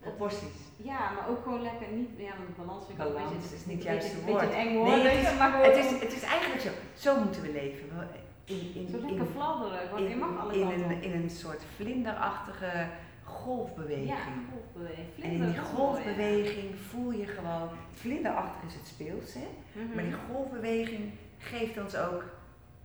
[0.00, 0.58] Proporties.
[0.90, 3.54] Ja, maar ook gewoon lekker niet, ja, want balans vind ik ook een Balans beetje,
[3.60, 4.52] is niet het beetje, juiste een beetje woord.
[4.52, 6.70] een eng woord, Nee, het maar gewoon Het is, het is eigenlijk zo.
[7.04, 7.86] Zo moeten we leven.
[7.98, 8.24] We-
[8.54, 11.02] In, in, zo in, lekker fladderen, gewoon, je mag alle in, kanten een, op.
[11.02, 12.86] in een soort vlinderachtige
[13.26, 14.08] golfbeweging.
[14.08, 14.16] Ja,
[14.52, 15.22] golfbeweging.
[15.24, 19.46] En in die mooi, golfbeweging voel je gewoon, vlinderachtig is het speels, hè?
[19.72, 19.94] Mhm.
[19.94, 22.24] maar die golfbeweging geeft ons ook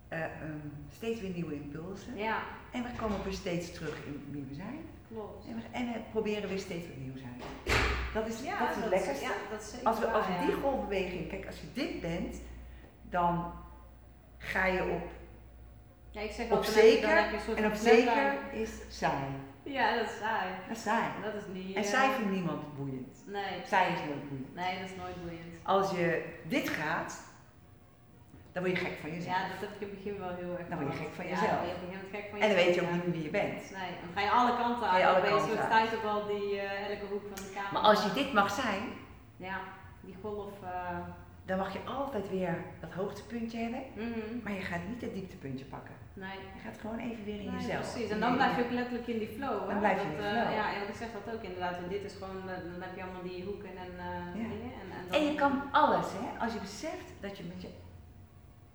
[0.08, 0.30] eh, ehm,
[0.96, 2.16] steeds weer nieuwe impulsen.
[2.16, 4.80] Ja, En we komen weer steeds terug in wie we zijn.
[5.12, 5.46] klopt.
[5.48, 7.76] En we, en we proberen weer steeds nieuws uit.
[8.14, 9.24] Dat is, Ja, dat is het lekkerste.
[9.24, 12.40] Ja, dat is zeker Als we, als we die golfbeweging, kijk, als je dit bent,
[13.10, 13.52] dan
[14.38, 15.02] ga je op,
[16.10, 19.24] Ja, ik zeg op altijd, dan heb je- dan zeker en op zeker is saai.
[19.62, 20.48] Ja, dat is saai.
[20.68, 21.08] Dat is saai.
[21.22, 21.76] Dat is niet...
[21.76, 23.22] En eh, saai vindt niemand boeiend.
[23.26, 23.60] Nee.
[23.66, 24.54] Saai is nooit boeiend.
[24.54, 25.54] Nee, dat is nooit boeiend.
[25.62, 27.22] Als je dit gaat,
[28.52, 29.36] dan word je gek van jezelf.
[29.36, 31.24] Ja, dat heb ik in het begin wel heel erg Dan word je gek van
[31.24, 31.50] Ja, jezelf.
[31.80, 33.60] dan je gek van en dan weet je ook niet meer wie je bent.
[33.78, 35.02] Nee, dan ga je alle kanten uit.
[35.04, 37.72] Dan ben je stuiterbal die eh, elke hoek van de kamer...
[37.72, 38.82] Maar als je dit mag zijn,
[39.36, 39.60] Ja,
[40.00, 40.52] die golf...
[40.62, 40.98] eh,
[41.44, 43.82] dan mag je altijd weer dat hoogtepuntje hebben.
[43.94, 44.42] mhm.
[44.42, 45.94] Maar je gaat niet het dieptepuntje pakken.
[46.14, 46.38] Nee.
[46.54, 47.92] Je gaat gewoon even weer in nee, jezelf.
[47.92, 49.68] Precies, en dan blijf je ook letterlijk in die flow.
[49.68, 50.52] Dan blijf je in die flow.
[50.52, 53.02] ja, en ik zeg dat ook inderdaad, want dit is gewoon, eh, dan heb je
[53.02, 54.48] allemaal die hoeken en uh, ja.
[54.48, 54.72] dingen.
[54.80, 56.38] En, en, je kan alles, hè.
[56.44, 57.68] Als je beseft dat je met je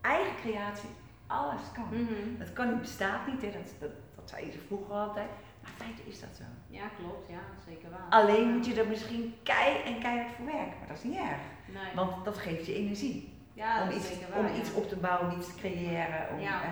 [0.01, 0.89] eigen creatie
[1.27, 1.87] alles kan.
[1.91, 2.37] Mm -hmm.
[2.39, 3.51] Dat kan niet, bestaat niet, hè.
[3.51, 5.29] Dat, dat, dat zei ze vroeger altijd.
[5.61, 6.43] Maar feite is dat zo.
[6.69, 7.99] Ja, klopt, ja, zeker wel.
[8.09, 11.43] Alleen moet je er misschien kei en keihard voor werken, maar dat is niet erg.
[11.65, 11.95] Nee.
[11.95, 13.35] Want dat geeft je energie.
[13.53, 14.53] Ja, om iets, om ja.
[14.53, 16.29] iets op te bouwen, iets te creëren.
[16.31, 16.63] Om, ja.
[16.63, 16.69] eh,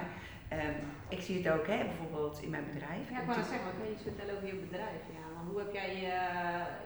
[0.60, 0.76] um,
[1.10, 3.10] ik zie het ook, hè, bijvoorbeeld in mijn bedrijf.
[3.10, 5.02] Ja, ik wou zeggen, wat kan je iets vertellen over je bedrijf?
[5.18, 6.16] Ja, want hoe heb jij je,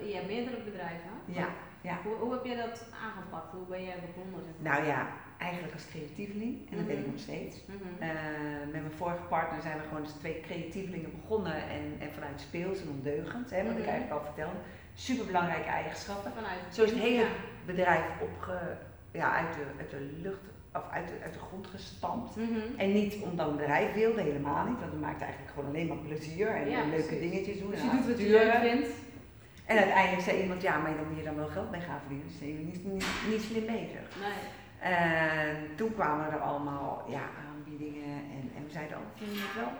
[0.09, 1.11] je hebt meerdere bedrijven?
[1.25, 1.47] Ja,
[1.81, 1.95] ja.
[2.03, 3.51] Hoe, hoe heb je dat aangepakt?
[3.51, 4.41] Hoe ben jij begonnen?
[4.57, 5.07] Nou ja,
[5.37, 6.87] eigenlijk als creatieveling, en dat mm -hmm.
[6.87, 7.55] ben ik nog steeds.
[7.65, 8.07] Mm -hmm.
[8.07, 12.41] uh, met mijn vorige partner zijn we gewoon dus twee creatievelingen begonnen en, en vanuit
[12.41, 13.81] speels en ondeugend, hè, wat mm -hmm.
[13.81, 14.59] ik eigenlijk al vertelde.
[14.93, 16.31] Super belangrijke eigenschappen.
[16.31, 17.27] Vanuit Zo is het hele
[17.65, 18.77] bedrijf opge,
[19.11, 20.41] ja, uit, de, uit de lucht
[20.73, 22.35] of uit de, uit de grond gestampt.
[22.35, 22.77] Mm -hmm.
[22.77, 24.79] En niet omdat een bedrijf wilde, helemaal niet.
[24.79, 27.31] Want het maakt eigenlijk gewoon alleen maar plezier en, ja, leuke precies.
[27.31, 27.71] dingetjes doen.
[27.71, 28.87] Dus je doet wat je leuk vindt.
[29.65, 32.27] En uiteindelijk zei iemand, ja, maar dan moet je dan wel geld mee gaan verdienen.
[32.27, 34.05] Dus zijn jullie niet, niet, niet slim bezig.
[34.25, 34.39] Nee.
[34.93, 39.55] En toen kwamen er allemaal ja, aanbiedingen en, en we zeiden altijd, we moeten het
[39.55, 39.71] wel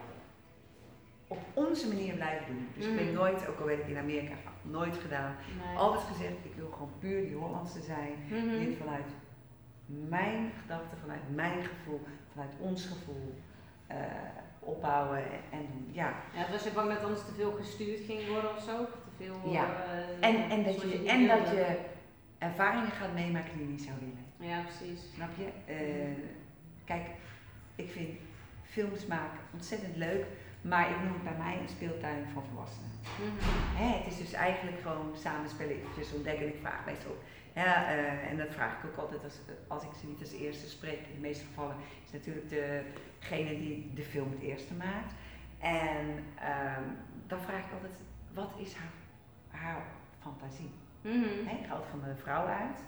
[1.27, 2.67] op onze manier blijven doen.
[2.75, 3.13] Dus ik ben Mm.
[3.13, 5.35] nooit, ook al werd ik in Amerika, nooit gedaan.
[5.65, 5.77] nee.
[5.77, 8.11] Altijd gezegd, ik wil gewoon puur die Hollandse zijn.
[8.27, 8.59] Mhm.
[8.65, 9.09] Dit vanuit
[10.07, 13.33] mijn gedachten, vanuit mijn gevoel, vanuit ons gevoel
[13.87, 13.97] eh,
[14.59, 15.89] opbouwen en.
[15.91, 16.13] Ja.
[16.35, 18.77] Ja, was je bang dat anders te veel gestuurd ging worden of zo?
[18.85, 19.65] Te veel, Ja.
[20.21, 21.77] eh, En, en, dat, je, en dat je
[22.37, 24.51] ervaringen gaat meemaken die je niet zou willen.
[24.51, 25.13] Ja, precies.
[25.13, 25.73] Snap je?
[25.73, 26.23] Eh,
[26.85, 27.07] kijk,
[27.75, 28.09] ik vind
[28.63, 30.25] films maken ontzettend leuk,
[30.61, 32.89] maar ik noem het bij mij een speeltuin van volwassenen.
[33.19, 33.81] Mhm.
[33.83, 36.45] Hè, het is dus eigenlijk gewoon samenspelletjes ontdekken.
[36.45, 37.17] En ik vraag meestal,
[37.55, 40.69] ja, eh, en dat vraag ik ook altijd als, als ik ze niet als eerste
[40.69, 40.99] spreek.
[41.07, 41.75] In de meeste gevallen
[42.05, 45.13] is natuurlijk degene die de film het eerste maakt.
[45.59, 46.83] En ehm,
[47.27, 47.99] dan vraag ik altijd,
[48.33, 48.91] wat is haar,
[49.61, 49.81] haar
[50.21, 50.71] fantasie?
[51.01, 51.45] Mhm.
[51.47, 52.79] Hè, ik ga altijd van de vrouw uit.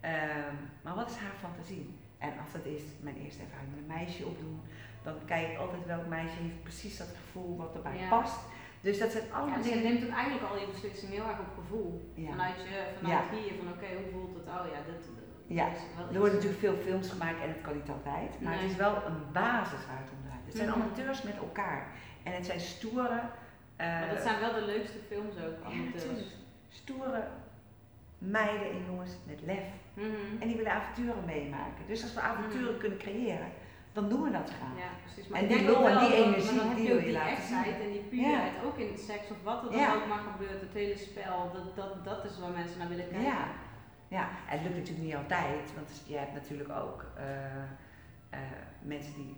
[0.00, 1.94] Ehm, maar wat is haar fantasie?
[2.18, 4.60] En als dat is mijn eerste ervaring met een meisje opdoen,
[5.02, 8.08] dan kijk ik altijd welk meisje heeft precies dat gevoel wat erbij Ja.
[8.08, 8.38] past.
[8.82, 9.92] Dus dat zijn Ja, allemaal dus je dingen.
[9.92, 12.12] neemt ook eigenlijk al je beslissing heel erg op gevoel.
[12.14, 12.30] Ja.
[12.30, 14.46] Vanuit, je, vanuit hier, van oké, hoe voelt het?
[14.46, 15.66] Oh ja, dit, dit Ja,
[16.12, 18.40] Er worden natuurlijk veel films gemaakt en het kan niet altijd.
[18.40, 20.44] Maar het is wel een basis waar het om draait.
[20.44, 20.80] Het zijn Mhm.
[20.80, 21.86] amateurs met elkaar.
[22.22, 23.20] En het zijn stoere,
[23.76, 26.24] eh, Maar dat zijn wel de leukste films ook, ja, amateurs.
[26.68, 27.22] stoere
[28.18, 29.64] meiden en jongens met lef.
[29.94, 30.06] Mhm.
[30.40, 31.86] En die willen avonturen meemaken.
[31.86, 33.48] Dus als we avonturen kunnen creëren,
[33.92, 34.76] dan doen we dat graag.
[34.78, 35.28] Ja, precies.
[35.30, 37.56] Maar En die lol en die energie, dan die wil je die laten zien.
[37.56, 39.94] echtheid en die puurheid, ook in seks of wat er dan Ja.
[39.94, 43.24] ook maar gebeurt, het hele spel, dat, dat, dat is waar mensen naar willen kijken.
[43.26, 43.44] Ja.
[44.08, 47.24] Ja, en het lukt natuurlijk niet altijd, want je hebt natuurlijk ook eh,
[48.30, 48.38] eh,
[48.82, 49.36] mensen die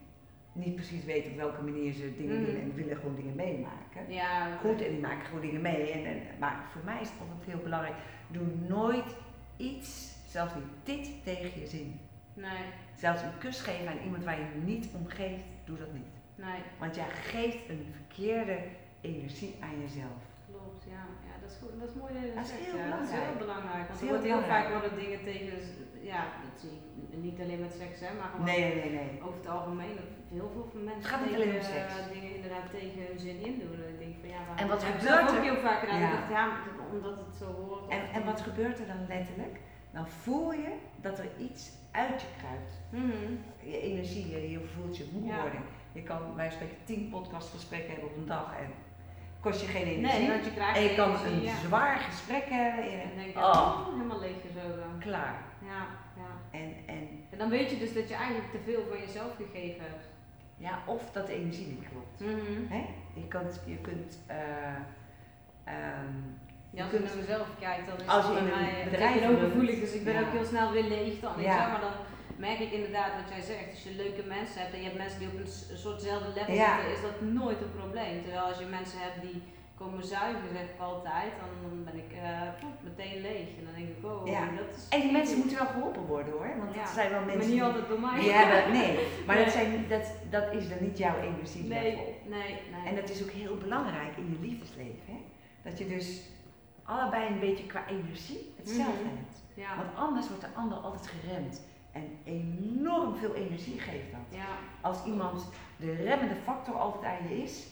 [0.53, 2.45] niet precies weten op welke manier ze dingen Mhm.
[2.45, 4.03] doen en willen gewoon dingen meemaken.
[4.13, 5.91] Ja, Goed, en die maken gewoon dingen mee.
[5.91, 7.95] En, en, maar voor mij is het altijd heel belangrijk,
[8.29, 9.17] doe nooit
[9.57, 12.01] iets, zelfs niet dit, tegen je zin.
[12.35, 12.63] Nee,
[12.97, 16.13] Zelfs een kus geven aan iemand waar je niet om geeft, doe dat niet.
[16.35, 18.59] nee, Want jij geeft een verkeerde
[19.01, 20.21] energie aan jezelf.
[20.51, 20.85] klopt.
[20.95, 21.81] Ja, ja dat is goed.
[21.81, 22.91] Dat is mooi dat je Dat is zegt, heel ja.
[22.91, 23.29] Dat is belangrijk.
[23.31, 23.87] heel belangrijk.
[23.89, 25.57] Want er wordt heel heel vaak worden dingen tegen,
[26.13, 26.71] ja, dat zie
[27.13, 29.11] ik niet alleen met seks, hè, maar gewoon Nee, nee, nee, nee.
[29.27, 29.97] over het algemeen.
[30.37, 31.93] Heel veel mensen gaat tegen, alleen om seks.
[32.17, 33.75] dingen inderdaad tegen hun zin in doen.
[33.85, 35.43] En ik denk van ja, waar En wat gebeurt zelf ook er?
[35.51, 36.01] heel vaak gedaan.
[36.01, 36.11] Ja.
[36.17, 36.45] Dacht, ja,
[36.95, 37.89] omdat het zo hoort.
[37.97, 39.57] En, en wat gebeurt er dan letterlijk?
[39.97, 40.73] Dan voel je
[41.07, 41.63] dat er iets
[41.95, 42.75] uit je kruipt.
[42.91, 43.33] Mhm.
[43.71, 45.63] Je energie, je, je voelt je moe worden.
[45.93, 48.73] Je kan bij spreken tien podcastgesprekken hebben op een dag en
[49.41, 50.19] kost je geen energie.
[50.19, 53.17] Nee, want je krijgt en je kan energie, een zwaar gesprek hebben en En dan
[53.17, 54.99] denk je, oh, oh, helemaal leeggezogen.
[54.99, 55.43] klaar.
[55.63, 55.87] Ja,
[56.17, 56.59] ja.
[56.59, 59.83] En, en En dan weet je dus dat je eigenlijk te veel van jezelf gegeven
[59.83, 60.09] hebt.
[60.57, 62.21] ja, of dat de energie niet klopt.
[62.69, 62.85] Hè?
[63.15, 64.37] Je kunt, je kunt eh,
[65.65, 66.17] ehm,
[66.75, 69.15] Ja, als kunt- naar mezelf kijkt, dan is Als het je in een mij, bedrijf
[69.15, 70.21] ik ben ook gevoelig, dus ik ben ja.
[70.21, 71.33] ook heel snel weer leeg dan.
[71.49, 71.61] Ja.
[71.65, 71.97] je, Maar dan
[72.47, 75.19] merk ik inderdaad wat jij zegt, als je leuke mensen hebt en je hebt mensen
[75.19, 75.53] die op een
[75.87, 76.71] soortzelfde level Ja.
[76.77, 78.15] zitten, is dat nooit een probleem.
[78.23, 79.39] Terwijl als je mensen hebt die
[79.81, 82.41] komen zuigen, zeg ik altijd, dan dan ben ik eh,
[82.89, 83.49] meteen leeg.
[83.59, 84.41] En dan denk ik, oh, Ja.
[84.61, 86.51] dat is En die niet mensen moeten wel geholpen worden hoor.
[86.63, 88.21] Want dat zijn wel Maar mensen niet die, altijd door mij.
[88.21, 88.73] die hebben.
[88.81, 88.93] Nee,
[89.27, 89.45] maar Nee.
[89.45, 90.07] Dat, zijn, dat,
[90.37, 91.77] dat is dan niet jouw energielevel.
[91.93, 91.97] Nee,
[92.37, 92.85] nee, nee.
[92.89, 95.03] En dat is ook heel belangrijk in je liefdesleven.
[95.13, 95.19] Hè?
[95.67, 96.07] Dat je dus
[96.85, 99.15] allebei een beetje qua energie hetzelfde Mhm.
[99.17, 99.43] hebt.
[99.55, 99.77] ja.
[99.77, 101.63] Want anders wordt de ander altijd geremd.
[101.93, 104.39] En enorm veel energie geeft dat.
[104.39, 104.45] ja.
[104.81, 107.67] Als iemand de remmende factor altijd aan je is,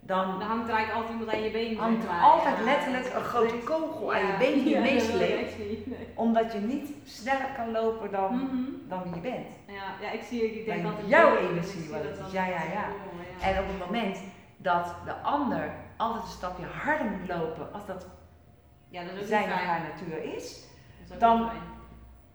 [0.00, 1.76] dan Dan hangt er eigenlijk altijd iemand aan je been.
[1.78, 2.20] hangt er maar.
[2.22, 5.58] altijd Ja, letterlijk dat een grote dat kogel aan je been die je dat meesleept.
[5.58, 5.84] nee.
[6.14, 8.62] Omdat je niet sneller kan lopen dan, Mhm.
[8.88, 9.46] dan wie je bent.
[9.66, 12.32] Ja, ja, ik zie ik denk altijd jouw energie wat dat het is.
[12.32, 12.84] Ja, ja, ja.
[13.40, 14.18] En op het moment
[14.56, 18.06] dat de ander altijd een stapje harder moet lopen als dat
[18.94, 19.66] Ja, dat is zijn fijn.
[19.66, 20.64] haar natuur is,
[21.18, 21.50] dan-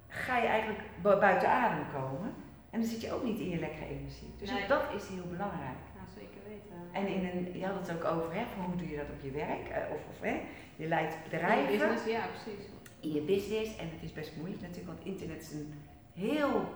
[0.08, 2.34] ga je eigenlijk bu- buiten adem komen.
[2.70, 4.34] En dan zit je ook niet in je lekkere energie.
[4.38, 4.68] Dus Nee.
[4.68, 5.80] dat is heel belangrijk.
[5.96, 6.78] Ja, zeker weten.
[6.92, 9.32] En in een, je had het ook over, hè, hoe doe je dat op je
[9.32, 9.68] werk?
[9.70, 10.42] eh, of, of hè,
[10.76, 12.66] je leidt bedrijven business, ja, precies.
[13.00, 13.78] in je business.
[13.78, 15.74] En het is best moeilijk natuurlijk, want internet is een
[16.14, 16.74] heel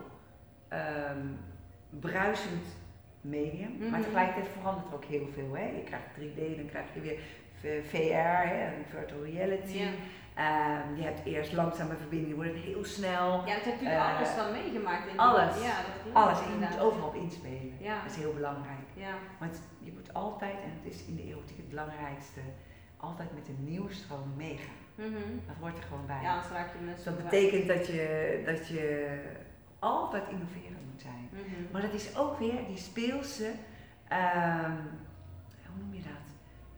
[0.67, 1.27] ehm,
[1.99, 2.65] bruisend
[3.21, 3.77] medium.
[3.79, 4.01] Maar Mhm.
[4.01, 5.55] tegelijkertijd verandert er ook heel veel.
[5.55, 5.63] Hè.
[5.65, 7.19] Je krijgt 3D, dan krijg je weer
[7.89, 9.77] VR, hè, en virtual reality.
[9.77, 9.89] Ja.
[10.35, 13.29] Ehm, je hebt eerst langzame verbindingen, wordt het heel snel.
[13.45, 15.07] Ja, dat heb natuurlijk Eh, alles van meegemaakt.
[15.11, 15.55] In alles.
[15.63, 16.77] Ja, dat Alles, en je inderdaad.
[16.79, 17.73] moet overal op inspelen.
[17.79, 18.01] Ja.
[18.01, 18.87] Dat is heel belangrijk.
[18.93, 22.39] Ja, Want je moet altijd, en het is in de erotiek het belangrijkste,
[22.97, 24.81] altijd met een nieuwe stroom meegaan.
[24.95, 25.11] mhm.
[25.47, 26.19] Dat hoort er gewoon bij.
[26.21, 29.17] ja anders raak je mensen dat betekent dat je, dat je
[29.79, 31.29] altijd innoverend moet zijn.
[31.31, 31.71] Mhm.
[31.71, 33.51] Maar dat is ook weer die speelse,
[34.07, 35.12] ehm, je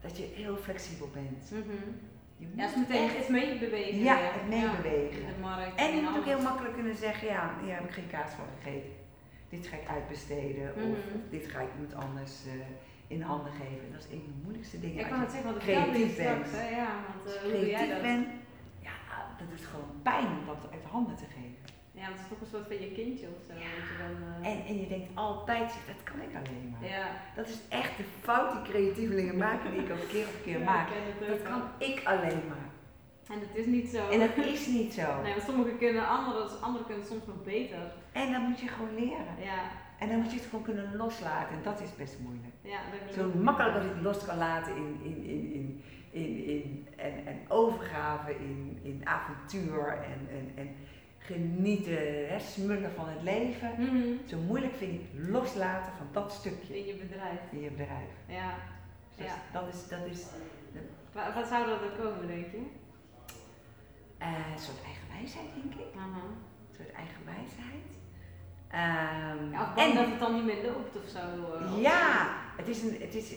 [0.07, 0.17] dat?
[0.17, 1.51] Je heel flexibel bent.
[1.51, 1.81] Mhm.
[2.37, 3.99] Je Ja, het is moet meteen echt- het meebewegen.
[4.09, 5.21] Ja, het meebewegen.
[5.21, 7.91] Ja, de markt En je moet ook heel makkelijk kunnen zeggen, ja, hier heb ik
[7.99, 8.91] geen kaas van gegeten.
[9.49, 10.89] Dit ga ik uitbesteden of, Mhm.
[10.91, 12.53] of dit ga ik iemand anders eh,
[13.15, 13.85] in handen geven.
[13.91, 14.99] Dat is een van de moeilijkste dingen.
[15.03, 16.45] Ik kan het zeggen, want ik creatief bent.
[16.51, 18.01] hè, ja, want Als eh, doe jij creatief dat?
[18.01, 18.27] bent,
[18.89, 18.95] ja,
[19.39, 21.34] dat doet gewoon pijn om dat uit de handen te geven.
[22.05, 23.53] Ja, dat is toch een soort van je kindje of zo.
[23.53, 23.59] Ja.
[23.89, 26.89] je dan, eh, En, en je denkt altijd, dat kan ik alleen maar.
[26.89, 27.07] ja.
[27.35, 30.65] Dat is echt de fout die creatievelingen maken, die ik ook keer op keer Ja,
[30.65, 30.87] maak.
[30.91, 31.51] het Dat wel.
[31.51, 32.67] kan ik alleen maar.
[33.33, 34.09] En dat is niet zo.
[34.09, 35.07] En dat is niet zo.
[35.23, 37.79] Nee, want sommigen kunnen, anderen, anderen kunnen het soms nog beter.
[38.11, 39.35] En dat moet je gewoon leren.
[39.39, 39.59] Ja,
[39.99, 41.55] En dan moet je het gewoon kunnen loslaten.
[41.55, 42.53] En dat is best moeilijk.
[42.61, 42.79] ja.
[42.91, 45.83] dat Zo makkelijk als ik het los kan laten in, in, in, in,
[46.21, 50.75] in, in en, en overgave, in, in avontuur en, en, en
[51.25, 53.71] genieten, hè, smullen van het leven.
[53.77, 54.27] Mhm.
[54.27, 57.39] Zo moeilijk vind ik loslaten van dat stukje In je bedrijf.
[57.51, 58.09] in je bedrijf.
[58.27, 58.53] Ja.
[59.15, 59.33] Dus Ja.
[59.51, 60.25] dat is, dat is
[61.11, 62.61] Wat, wat zou dat er komen, denk je?
[64.17, 65.93] eh, een soort eigen wijsheid, denk ik.
[65.95, 67.89] Een soort eigen wijsheid.
[68.69, 71.19] Ehm, Ja, of bang en dat het dan niet meer loopt of zo.
[71.53, 73.29] eh, Ja, het is, een, het, is,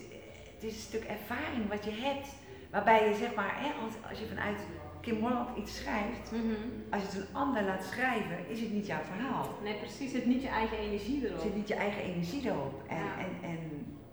[0.54, 2.28] het is een stuk ervaring wat je hebt.
[2.70, 4.58] Waarbij je zeg maar, hè, als, als je vanuit
[5.08, 6.54] Kim Holland iets schrijft, Mhm.
[6.90, 9.46] als je het een ander laat schrijven, is het niet jouw verhaal.
[9.62, 10.12] Nee, precies.
[10.12, 11.40] Het niet je eigen energie Er erop.
[11.40, 12.82] zit niet je eigen energie erop.
[12.88, 13.18] En, Ja.
[13.24, 13.58] en, en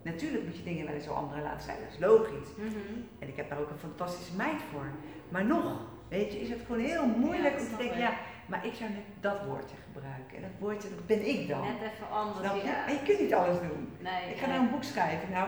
[0.02, 2.50] natuurlijk moet je dingen wel eens door anderen laten schrijven, dat is logisch.
[2.58, 2.96] Mhm.
[3.20, 4.88] En ik heb daar ook een fantastische meid voor.
[5.30, 5.66] Maar nog,
[6.10, 8.14] weet je, is het gewoon heel moeilijk Ja, om te denken, ja,
[8.46, 10.36] maar ik zou net dat woordje gebruiken.
[10.38, 11.62] En dat woordje, dat ben ik dan.
[11.62, 12.48] Net even anders.
[12.48, 12.54] Ja.
[12.86, 13.90] Maar je kunt niet alles doen.
[14.00, 14.30] Nee.
[14.34, 14.56] Ik ga nee.
[14.56, 15.30] nou een boek schrijven.
[15.32, 15.48] Nou,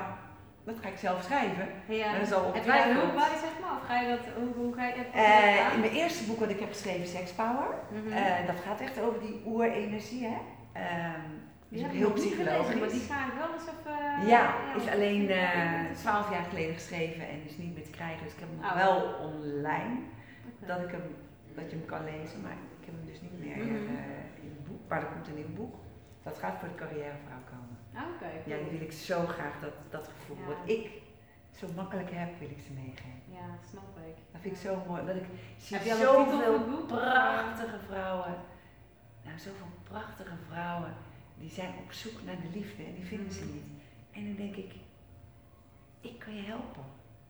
[0.70, 1.68] dat ga ik zelf schrijven.
[1.88, 2.12] Ja.
[2.12, 3.02] Maar dat Heb jij ongetwijfeld.
[3.02, 3.76] hulp bij, zeg maar?
[3.82, 6.50] Of ga je dat, hoe, hoe ga je dat Eh, in mijn eerste boek wat
[6.50, 7.68] ik heb geschreven, Sex Power,
[8.12, 10.24] eh, dat gaat echt over die oerenergie.
[10.28, 10.38] Hè?
[10.72, 11.22] Ehm,
[11.70, 12.80] Die is ik heel niet gelezen, psychologisch.
[12.80, 14.28] maar die ga ik wel eens even...
[14.34, 14.44] ja,
[14.80, 18.24] is alleen ja, eh, twaalf jaar geleden geschreven en is niet meer te krijgen.
[18.24, 18.76] Dus ik heb hem Oh.
[18.86, 18.98] wel
[19.30, 19.96] online,
[20.70, 21.06] dat, ik hem,
[21.56, 23.76] dat je hem kan lezen, maar ik heb hem dus niet meer Mhm.
[23.96, 24.82] eh, in het boek.
[24.90, 25.76] Maar er komt een nieuw boek.
[26.28, 27.67] Dat gaat voor de carrièrevrouw komen.
[28.16, 28.70] Oké, Ja, cool.
[28.70, 30.46] die wil ik zo graag, dat, dat gevoel Ja.
[30.48, 30.90] wat ik
[31.60, 33.22] zo makkelijk heb, wil ik ze meegeven.
[33.32, 34.16] Ja, snap ik.
[34.32, 35.06] Dat vind ik zo mooi.
[35.06, 35.26] Dat ik
[35.58, 36.88] zie zoveel eh?
[36.88, 38.36] prachtige vrouwen.
[39.26, 40.94] Nou, zoveel prachtige vrouwen.
[41.38, 43.54] Die zijn op zoek naar de liefde en die vinden ze Mhm.
[43.54, 43.64] niet.
[44.12, 44.74] En dan denk ik,
[46.02, 46.84] ik kan je helpen.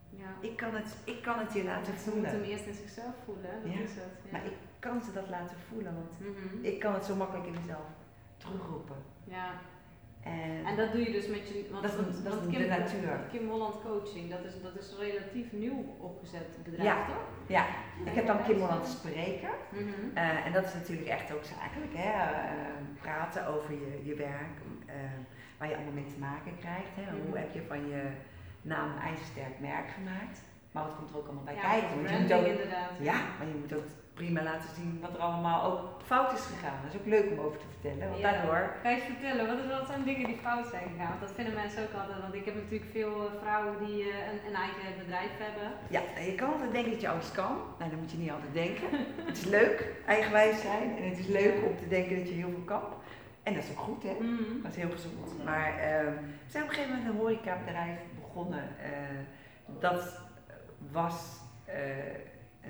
[0.10, 0.30] Ja.
[0.40, 2.32] Ik kan het, ik kan het je laten Ze moeten voelen.
[2.32, 3.80] hem eerst in zichzelf voelen, dat Ja.
[3.80, 4.04] is het.
[4.24, 4.32] Ja.
[4.32, 6.66] Maar ik kan ze dat laten voelen, want Mhm.
[6.66, 7.88] ik kan het zo makkelijk in mezelf
[8.38, 8.96] terugroepen.
[9.24, 9.52] ja.
[10.24, 11.68] En, En dat doe je dus met je.
[11.72, 13.20] Want, Dat want- dat is want de Kim, natuur.
[13.32, 17.06] Kim Holland Coaching, dat is, dat is een relatief nieuw opgezet bedrijf, Ja.
[17.06, 17.26] toch?
[17.48, 17.66] ja,
[18.06, 19.50] ik heb dan Kim Holland spreker.
[19.70, 19.84] Mhm.
[20.14, 22.12] Eh, en dat is natuurlijk echt ook zakelijk, hè?
[22.12, 22.42] eh,
[23.02, 24.56] praten over je, je werk,
[24.86, 24.96] eh,
[25.58, 26.94] waar je allemaal mee te maken krijgt.
[26.96, 27.12] Hè?
[27.12, 27.38] Hoe Mhm.
[27.38, 28.02] heb je van je
[28.62, 30.42] naam een ijzersterk merk gemaakt?
[30.72, 31.96] Maar wat komt er ook allemaal bij ja, kijken?
[31.96, 32.92] Want je moet ook, inderdaad.
[33.00, 33.88] ja, maar je moet ook
[34.20, 36.80] prima laten zien wat er allemaal ook fout is gegaan.
[36.84, 38.32] Dat is ook leuk om over te vertellen, want Ja.
[38.32, 38.62] daardoor...
[38.84, 41.10] Kan je vertellen, wat, is, wat zijn dingen die fout zijn gegaan?
[41.14, 44.16] Want dat vinden mensen ook altijd, want ik heb natuurlijk veel eh, vrouwen die eh,
[44.32, 45.68] een, een eigen bedrijf hebben.
[45.96, 47.54] Ja, je kan altijd denken dat je alles kan.
[47.80, 48.88] Nou, dat moet je niet altijd denken.
[49.30, 49.78] het is leuk,
[50.16, 50.88] eigenwijs zijn.
[50.98, 52.84] En het is leuk om te denken dat je heel veel kan.
[53.48, 54.14] En dat is ook goed, hè?
[54.22, 54.62] Mhm.
[54.64, 55.44] Dat is heel gezond.
[55.50, 56.14] Maar ehm,
[56.46, 58.64] we zijn op een gegeven moment een horecabedrijf begonnen.
[58.84, 58.92] eh,
[59.80, 60.20] dat
[60.92, 61.16] was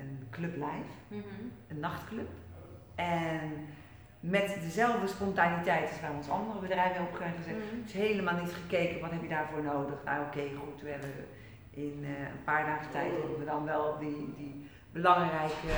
[0.00, 1.24] een club live, Mhm.
[1.68, 2.28] een nachtclub.
[2.94, 3.66] En
[4.20, 7.54] met dezelfde spontaniteit als bij ons andere bedrijven op zijn gezet.
[7.56, 7.82] Mhm.
[7.82, 10.04] Dus helemaal niet gekeken, wat heb je daarvoor nodig?
[10.04, 11.10] Nou oké, goed, we hebben
[11.70, 15.72] in eh, een paar dagen tijd hebben we dan wel die, die belangrijke,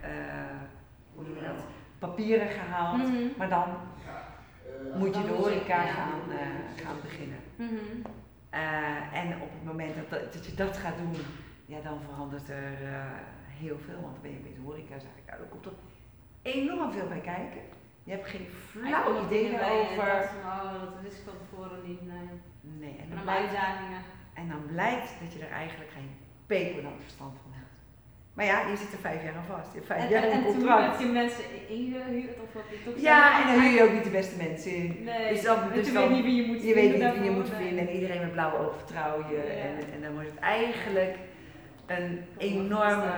[0.00, 0.10] eh,
[1.14, 1.64] hoe noem je dat,
[1.98, 2.96] papieren gehaald.
[2.96, 3.26] Mhm.
[3.36, 3.68] Maar dan
[4.94, 7.38] moet je de horeca gaan, eh, gaan beginnen.
[9.12, 11.14] En op het moment dat, dat, dat je dat gaat doen,
[11.66, 12.78] ja, dan verandert er
[13.64, 14.00] heel veel.
[14.04, 15.76] Want dan ben je bij de horeca, zeg ik, nou, er komt er
[16.42, 17.62] enorm veel bij kijken.
[18.04, 20.30] Je hebt geen flauw Eigenlijk idee je over.
[20.44, 22.02] oh, dat wist ik van tevoren niet.
[22.12, 22.28] Nee.
[22.82, 23.52] Nee, en dan, blijkt,
[24.40, 26.10] en dan blijkt dat je er eigenlijk geen
[26.46, 27.66] pepernoot verstand van hebt.
[28.34, 29.68] Maar ja, je zit er vijf jaar aan vast.
[29.72, 30.90] Je hebt vijf En, jaar en, een en toen contract.
[30.90, 34.04] heb je mensen ingehuurd of wat je toch Ja, en dan huur je ook niet
[34.04, 35.02] de beste mensen in.
[35.04, 37.20] Nee, Dus dan- dus je dan- weet niet wie je moet Je weet vinden niet
[37.20, 37.66] wie je moet nee.
[37.66, 39.36] vinden en iedereen met blauwe ogen vertrouw je.
[39.36, 39.42] Ja.
[39.68, 41.16] En, en dan wordt het eigenlijk
[41.86, 43.12] een enorme.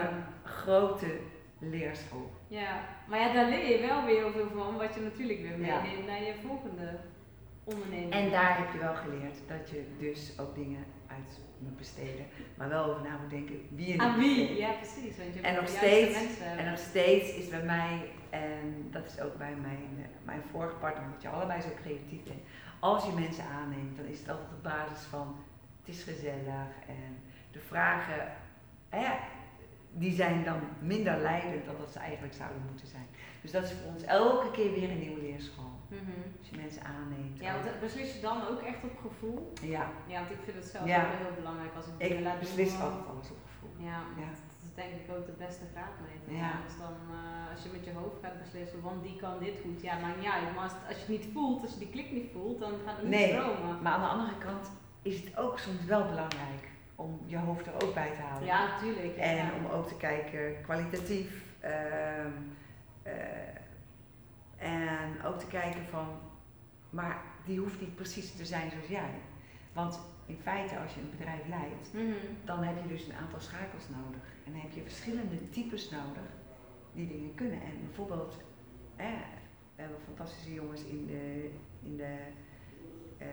[0.61, 1.19] Grote
[1.59, 2.31] leerschool.
[2.49, 5.59] Ja, maar ja, daar leer je wel weer heel veel van, wat je natuurlijk weer
[5.59, 6.99] meeneemt naar je volgende
[7.65, 8.13] onderneming.
[8.13, 12.69] En daar heb je wel geleerd dat je dus ook dingen uit moet besteden, maar
[12.69, 14.37] wel over na moet denken wie je Aan wie?
[14.37, 14.57] besteden.
[14.57, 15.17] Ja, precies.
[15.17, 16.41] Want je En nog steeds-.
[16.57, 21.05] En nog steeds is bij mij, en dat is ook bij mijn, mijn vorige partner,
[21.05, 22.41] omdat je allebei zo creatief bent.
[22.81, 25.37] Als je mensen aanneemt, dan is het altijd op basis van
[25.81, 27.19] het is gezellig en
[27.51, 28.33] de vragen,
[29.93, 33.07] die zijn dan minder leidend dan dat ze eigenlijk zouden moeten zijn.
[33.43, 35.73] Dus dat is voor ons elke keer weer een nieuwe leerschool.
[35.89, 36.21] Mhm.
[36.39, 37.39] Als je mensen aanneemt.
[37.39, 39.53] Ja, want beslis je dan ook echt op gevoel?
[39.63, 41.01] ja, Ja, want ik vind het zelf Ja.
[41.05, 42.41] ook heel belangrijk als ik dingen ik laat doen.
[42.49, 42.91] beslis gewoon.
[42.93, 43.73] altijd alles op gevoel.
[43.91, 44.29] Ja, Ja.
[44.31, 46.31] dat is denk ik ook de beste graadmeter.
[46.45, 46.53] Ja.
[46.67, 49.81] Dus dan, eh, als je met je hoofd gaat beslissen, want die kan dit goed,
[49.89, 49.95] ja.
[50.03, 50.15] Maar
[50.69, 53.07] als, als je het niet voelt, als je die klik niet voelt, dan gaat het
[53.09, 53.29] niet Nee.
[53.35, 53.83] stromen.
[53.83, 54.65] Maar aan de andere kant
[55.03, 56.65] is het ook soms wel belangrijk
[57.01, 58.47] om je hoofd er ook bij te houden.
[58.49, 59.17] Ja, natuurlijk.
[59.17, 61.43] En om ook te kijken kwalitatief.
[61.61, 62.31] ehm,
[63.03, 63.13] eh,
[64.59, 66.07] en ook te kijken van,
[66.91, 69.11] maar die hoeft niet precies te zijn zoals jij.
[69.73, 72.35] Want in feite, als je een bedrijf leidt, Mhm.
[72.45, 74.23] dan heb je dus een aantal schakels nodig.
[74.47, 76.23] En dan heb je verschillende types nodig
[76.93, 77.61] die dingen kunnen.
[77.63, 78.37] En bijvoorbeeld,
[78.97, 79.07] eh,
[79.75, 81.51] we hebben fantastische jongens in de,
[81.83, 82.17] in de,
[83.19, 83.27] eh,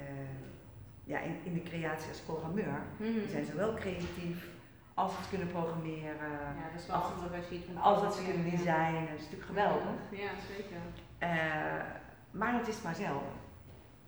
[1.07, 2.81] ja, in, in de creatie als programmeur.
[2.97, 3.11] Mhm.
[3.19, 4.47] Die zijn zowel creatief
[4.93, 6.31] als het kunnen programmeren.
[6.59, 9.97] Ja, dat is wel als- anders als dat ze kunnen designen, dat is natuurlijk geweldig.
[10.09, 10.81] Ja, zeker.
[11.17, 11.83] Eh,
[12.31, 13.35] maar het is maar zelden.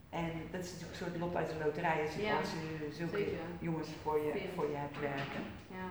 [0.10, 2.90] En dat is natuurlijk een soort lot uit de loterij als je, Ja, als je
[2.92, 3.40] zulke zeker.
[3.60, 5.44] jongens voor je, voor je hebt werken.
[5.68, 5.88] Ja.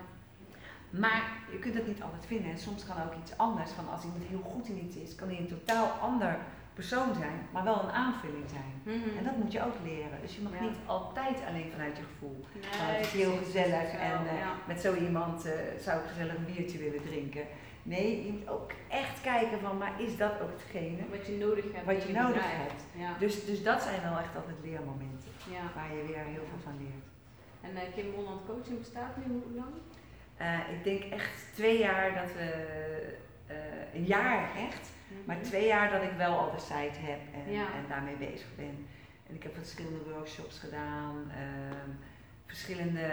[0.91, 3.71] Maar je kunt het niet altijd vinden en soms kan ook iets anders.
[3.71, 6.39] Van als iemand heel goed in iets is, kan hij een totaal ander
[6.83, 8.73] persoon zijn, maar wel een aanvulling zijn.
[8.83, 9.19] Mhm.
[9.19, 10.19] En dat moet je ook leren.
[10.23, 10.61] Dus je mag Ja.
[10.61, 12.45] niet altijd alleen vanuit je gevoel.
[12.55, 14.51] Nee, Van, het is heel gezellig en eh, ja.
[14.67, 15.53] met zo iemand eh,
[15.87, 17.45] zou ik gezellig een biertje willen drinken.
[17.83, 21.65] Nee, je moet ook echt kijken van, maar is dat ook hetgene Wat je nodig
[21.73, 21.87] hebt.
[21.87, 22.83] wat je nodig hebt?
[23.03, 23.11] Ja.
[23.19, 25.29] Dus, dus dat zijn wel echt altijd leermomenten
[25.75, 27.07] waar je weer heel veel van leert.
[27.67, 29.75] En eh, Kim Holland Coaching bestaat nu hoe lang?
[30.77, 32.49] Ik denk echt twee jaar dat we,
[33.95, 34.91] een jaar echt,
[35.25, 37.53] maar twee jaar dat ik wel al de site heb en.
[37.53, 37.67] Ja.
[37.75, 38.87] en daarmee bezig ben.
[39.29, 41.91] En ik heb verschillende workshops gedaan, ehm,
[42.47, 43.07] verschillende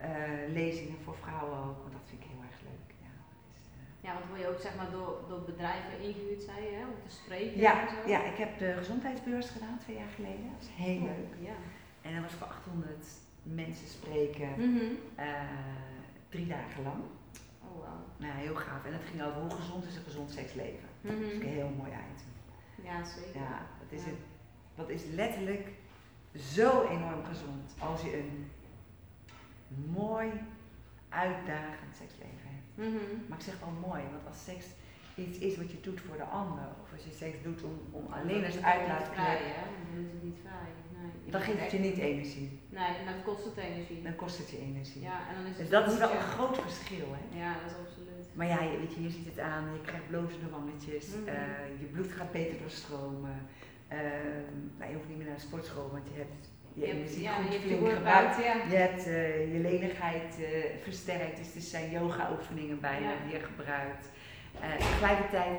[0.00, 0.10] eh,
[0.52, 2.88] lezingen voor vrouwen ook, want dat vind ik heel erg leuk.
[3.04, 3.12] Ja,
[3.54, 6.72] is, eh, Ja, want word je ook zeg maar door, door bedrijven ingehuurd, zei je,
[6.78, 8.08] hè, om te spreken ja, en zo?
[8.14, 11.32] ja, ik heb de gezondheidsbeurs gedaan twee jaar geleden, dat is heel Oh, leuk.
[11.50, 11.56] Ja.
[12.02, 13.06] En dat was voor 800
[13.42, 14.84] mensen spreken, Mhm.
[15.14, 15.26] eh,
[16.28, 17.02] drie dagen lang.
[17.66, 17.98] Oh, wow.
[18.16, 18.84] Nou, heel gaaf.
[18.84, 20.88] En het ging over hoe gezond is een gezond seksleven.
[21.00, 22.84] Dat is een heel mooi item.
[22.84, 23.40] Ja, zeker.
[23.40, 24.08] Ja, dat is, Ja.
[24.10, 24.18] een,
[24.74, 25.68] dat is letterlijk
[26.36, 28.50] zo enorm gezond als je een
[29.92, 30.30] mooi,
[31.08, 32.76] uitdagend seksleven hebt.
[32.76, 33.28] Mhm.
[33.28, 34.64] Maar ik zeg wel mooi, want als seks
[35.14, 38.12] iets is wat je doet voor de ander, of als je seks doet om, om
[38.12, 39.62] alleen als uitlaatklep, hè?
[39.92, 40.70] Dan is het niet vrij.
[41.00, 41.30] Nee.
[41.30, 42.60] Dan geeft het je niet energie.
[42.68, 44.02] Nee, en dan kost het energie.
[44.02, 45.02] Dan kost het je energie.
[45.02, 47.38] Ja, en dan is het Dus dat is wel een groot verschil, hè?
[47.38, 47.99] Ja, dat is absoluut.
[48.32, 51.28] Maar ja, je, weet je, je ziet het aan, je krijgt blozende wangetjes, Mhm.
[51.28, 51.34] eh,
[51.80, 53.46] je bloed gaat beter doorstromen.
[53.88, 57.32] Ehm, nou, je hoeft niet meer naar de sportschool, want je hebt je, energie ja,
[57.34, 58.36] goed je flink gebruikt.
[58.36, 58.54] ja.
[58.68, 63.16] Je hebt eh, je lenigheid eh, versterkt, dus er zijn yoga-oefeningen bijna Ja.
[63.24, 64.08] die je gebruikt.
[64.78, 65.58] Tegelijkertijd,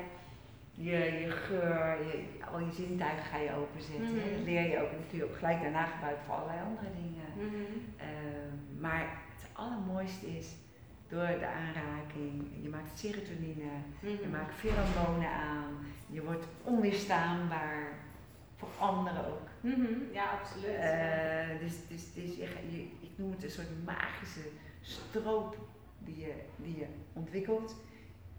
[0.74, 4.04] je, je geur, je, al je zintuigen ga je openzetten.
[4.16, 4.34] Mhm.
[4.36, 6.86] Dat leer je ook en dat kun je ook gelijk daarna gebruiken voor allerlei andere
[7.02, 7.28] dingen.
[7.36, 7.62] Mhm.
[7.96, 9.00] Ehm, maar
[9.36, 10.46] het allermooiste is
[11.12, 14.30] door de aanraking, je maakt serotonine, je Mhm.
[14.30, 15.72] maakt pheromonen aan,
[16.10, 17.92] je wordt onweerstaanbaar
[18.56, 19.48] voor anderen ook.
[19.60, 19.92] Mhm.
[20.12, 20.64] Ja, absoluut.
[20.76, 24.40] Eh, dus dus, dus je, ga- je, ik noem het een soort magische
[24.80, 25.56] stroop
[25.98, 27.76] die je, die je ontwikkelt,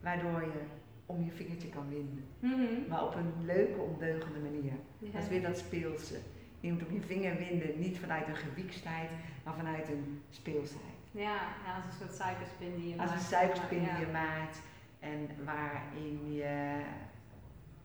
[0.01, 0.61] waardoor je
[1.05, 2.25] om je vingertje kan winden.
[2.39, 2.89] Mhm.
[2.89, 4.73] Maar op een leuke, ondeugende manier.
[4.99, 5.11] Ja.
[5.11, 6.15] Dat is weer dat speelse.
[6.59, 9.09] Je moet op je vinger winden, niet vanuit een gewiekstheid,
[9.43, 11.01] maar vanuit een speelsheid.
[11.13, 11.35] Ja,
[11.65, 13.27] ja, als een soort suikerspin die je Als een maakt.
[13.27, 13.95] suikerspin Ja.
[13.95, 14.61] die je maakt
[14.99, 16.81] en waarin je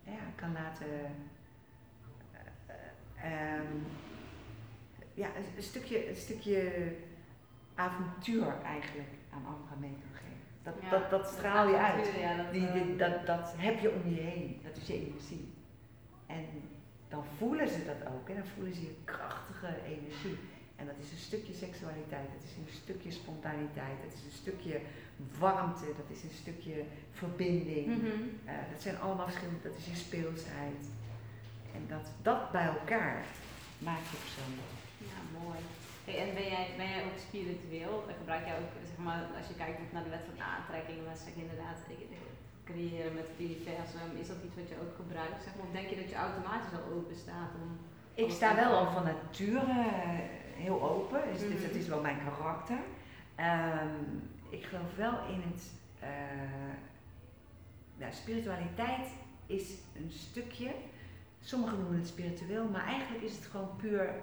[0.05, 0.87] ja, kan laten.
[3.17, 3.67] eh, ehm,
[5.15, 6.93] ja, een, een stukje, een stukje
[7.75, 10.37] avontuur eigenlijk aan anderen mee kan geven.
[10.63, 12.13] Dat, Ja, dat, dat straal je uit.
[12.19, 14.61] Ja, dat, Die, eh, die- dat, dat heb je om je heen.
[14.65, 15.53] Dat is je energie.
[16.27, 16.45] En
[17.09, 18.29] dan voelen ze dat ook.
[18.29, 20.39] En dan voelen ze je krachtige energie.
[20.79, 22.29] En dat is een stukje seksualiteit.
[22.37, 23.99] Dat is een stukje spontaniteit.
[24.05, 24.77] Dat is een stukje
[25.39, 25.87] warmte.
[26.01, 26.77] Dat is een stukje
[27.21, 27.87] verbinding.
[27.87, 28.23] mhm.
[28.45, 29.63] Eh, dat zijn allemaal verschillende.
[29.69, 30.83] Dat is je speelsheid.
[31.77, 33.19] En dat, dat bij elkaar
[33.89, 34.53] maakt je persoon.
[35.11, 35.61] Ja, mooi.
[36.07, 37.95] Hey, en ben jij, ben jij ook spiritueel?
[38.19, 41.35] Gebruik jij ook, zeg maar, als je kijkt naar de wet van aantrekking, dan zeg
[41.45, 41.79] inderdaad,
[42.71, 45.43] creëren met het universum, is dat iets wat je ook gebruikt?
[45.45, 47.69] Zeg maar, of denk je dat je automatisch al open staat om...
[48.25, 51.63] Ik sta wel al van nature eh, heel open, dus, dus Mhm.
[51.63, 52.79] dat is wel mijn karakter.
[53.35, 53.89] Ehm,
[54.51, 55.63] ik geloof wel in het.
[57.97, 59.07] ja, spiritualiteit
[59.47, 60.71] is een stukje.
[61.41, 64.15] Sommigen noemen het spiritueel, maar eigenlijk is het gewoon puur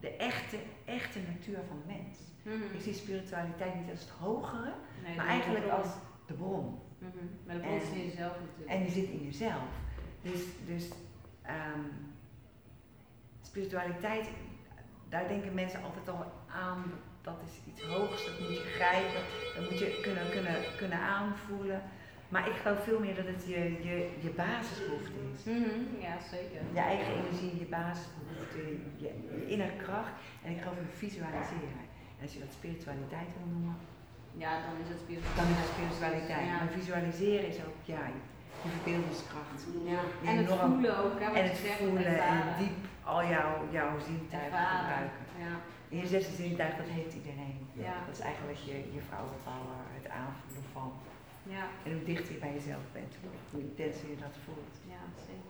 [0.00, 2.18] de echte, echte natuur van de mens.
[2.42, 2.74] Mhm.
[2.74, 4.72] Ik zie spiritualiteit niet als het hogere,
[5.04, 5.86] Nee, maar eigenlijk als
[6.26, 6.78] de bron.
[6.98, 7.08] Mhm.
[7.46, 8.70] Maar de bron is in jezelf natuurlijk.
[8.70, 9.62] En die zit in jezelf.
[10.22, 10.88] Dus, dus
[11.42, 11.80] ehm,
[13.42, 14.28] spiritualiteit,
[15.10, 16.24] daar denken mensen altijd al
[16.66, 16.82] aan.
[17.28, 19.22] Dat is iets hoogs, dat moet je grijpen,
[19.56, 21.82] dat moet je kunnen, kunnen, kunnen aanvoelen.
[22.32, 25.42] Maar ik geloof veel meer dat het je, je, je basisbehoefte is.
[25.44, 25.78] Mhm.
[26.06, 26.60] Ja, zeker.
[26.78, 28.60] Je eigen energie, je basisbehoefte,
[29.02, 29.10] je,
[29.46, 30.12] je kracht.
[30.44, 31.80] En ik geloof in visualiseren.
[32.16, 33.76] En als je dat spiritualiteit wil noemen,
[34.44, 35.50] Ja, dan is het dan spiritueel.
[35.54, 36.46] is het spiritualiteit.
[36.50, 36.56] Ja.
[36.56, 38.02] Maar visualiseren is ook ja,
[38.62, 39.60] je verbeeldingskracht.
[39.92, 40.00] Ja.
[40.30, 43.92] En het voelen ook, hè, wat En je het voelen en diep al jouw, jouw
[44.08, 44.78] zintuigen Ervaren.
[44.78, 45.24] gebruiken.
[45.44, 45.54] Ja.
[45.90, 47.58] En je zesde zintuig, dat heeft iedereen.
[47.72, 47.94] Ja.
[48.06, 50.90] Dat is eigenlijk je, je vrouwenpower, het aanvoelen van.
[51.56, 51.64] Ja.
[51.84, 53.12] En hoe dichter je bij jezelf bent,
[53.50, 54.74] hoe, intenser je dat voelt.
[54.94, 55.48] Ja, zeker.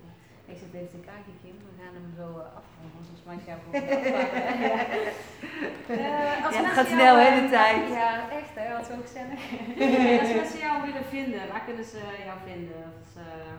[0.53, 1.57] Ik zit even te kijken, Kim.
[1.69, 3.63] We gaan hem zo eh, afronden, want volgens mij is jouw.
[5.91, 7.89] Eh, als Ja, het gaat snel, hè, eh, de tijd.
[7.89, 9.37] Ja, echt hè, wat zou ik zeggen.
[10.21, 12.81] als mensen jou willen vinden, waar kunnen ze jou vinden?
[12.95, 13.55] Wat is, eh,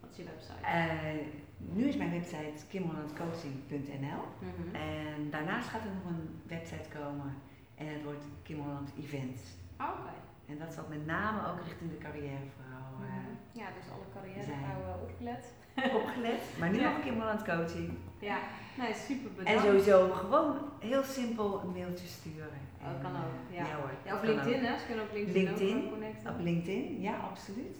[0.00, 0.66] wat is je website?
[0.66, 1.41] Eh,
[1.72, 4.74] nu is mijn website kimhollandcoaching.nl Mhm.
[4.74, 7.34] en daarnaast gaat er nog een website komen
[7.74, 9.42] en het wordt Kim Holland Events.
[9.80, 10.10] Oh, Oké.
[10.46, 13.60] En dat zal met name ook richting de carrièrevrouw eh, Mhm.
[13.60, 14.58] Ja, dus alle carrière zijn.
[14.64, 15.44] vrouwen opgelet.
[16.00, 16.40] opgelet.
[16.58, 16.90] Maar nu Ja.
[16.92, 17.90] nog Kim Holland Coaching.
[18.20, 18.38] Ja,
[18.78, 19.62] nee, super En bedankt.
[19.62, 22.60] sowieso gewoon heel simpel een mailtje sturen.
[22.82, 23.64] Oh, En, kan ook, eh, ja.
[23.76, 24.66] hoor, Ja, kan LinkedIn, ook.
[24.66, 24.78] hè?
[24.78, 26.30] Ze kunnen op LinkedIn, ook connecten.
[26.32, 27.76] Op LinkedIn, ja, absoluut.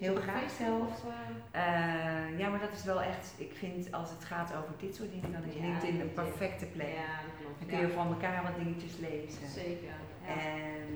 [0.00, 0.42] Heel graag
[0.80, 1.60] of, eh?
[1.62, 5.10] Eh, ja, maar dat is wel echt, ik vind als het gaat over dit soort
[5.10, 6.12] dingen, dan is Ja, LinkedIn een LinkedIn.
[6.24, 6.86] perfecte plek.
[6.88, 7.58] Ja, dat klopt.
[7.58, 9.48] Dan kun je van elkaar wat dingetjes lezen.
[9.48, 9.94] Zeker.
[10.26, 10.32] Ja.
[10.32, 10.86] En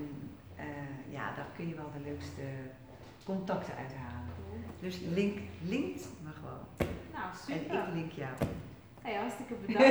[0.55, 0.65] eh,
[1.09, 2.41] ja, daar kun je wel de leukste
[3.25, 4.21] contacten uithalen.
[4.79, 6.65] Dus link, linkt me gewoon.
[7.13, 7.75] Nou, En super.
[7.87, 8.31] ik link jou.
[9.01, 9.87] Hey, hartstikke bedankt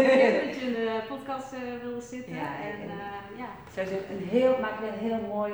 [0.47, 1.51] dat je in de podcast
[1.83, 2.35] wilde zitten.
[2.35, 2.89] Ja, en en-
[3.39, 3.49] ja.
[3.75, 5.53] Zou zeggen, een heel, maak een heel mooi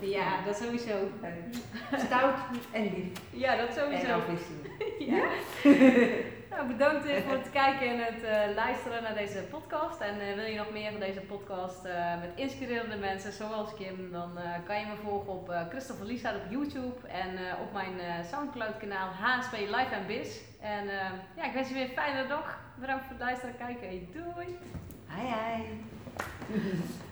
[0.00, 1.10] ja, dat sowieso.
[1.96, 2.34] Stout
[2.72, 3.06] en lief.
[3.30, 4.12] Ja, dat En sowieso.
[4.12, 4.68] afwisselend.
[4.98, 5.24] Ja.
[6.50, 10.00] nou, bedankt eh, voor het kijken en het eh, luisteren naar deze podcast.
[10.00, 11.82] En eh, wil je nog meer van deze podcast
[12.20, 17.08] met inspirerende mensen zoals Kim, dan kan je me volgen op Christopher Lieshout op YouTube
[17.08, 17.30] en
[17.62, 20.40] op mijn Soundcloud kanaal HSP Life and Biz.
[20.60, 20.84] En
[21.36, 22.58] ja, ik wens je weer een fijne dag.
[22.78, 24.08] Bedankt voor het luisteren en kijken.
[24.12, 24.58] Doei!
[25.08, 27.09] Hi, hi.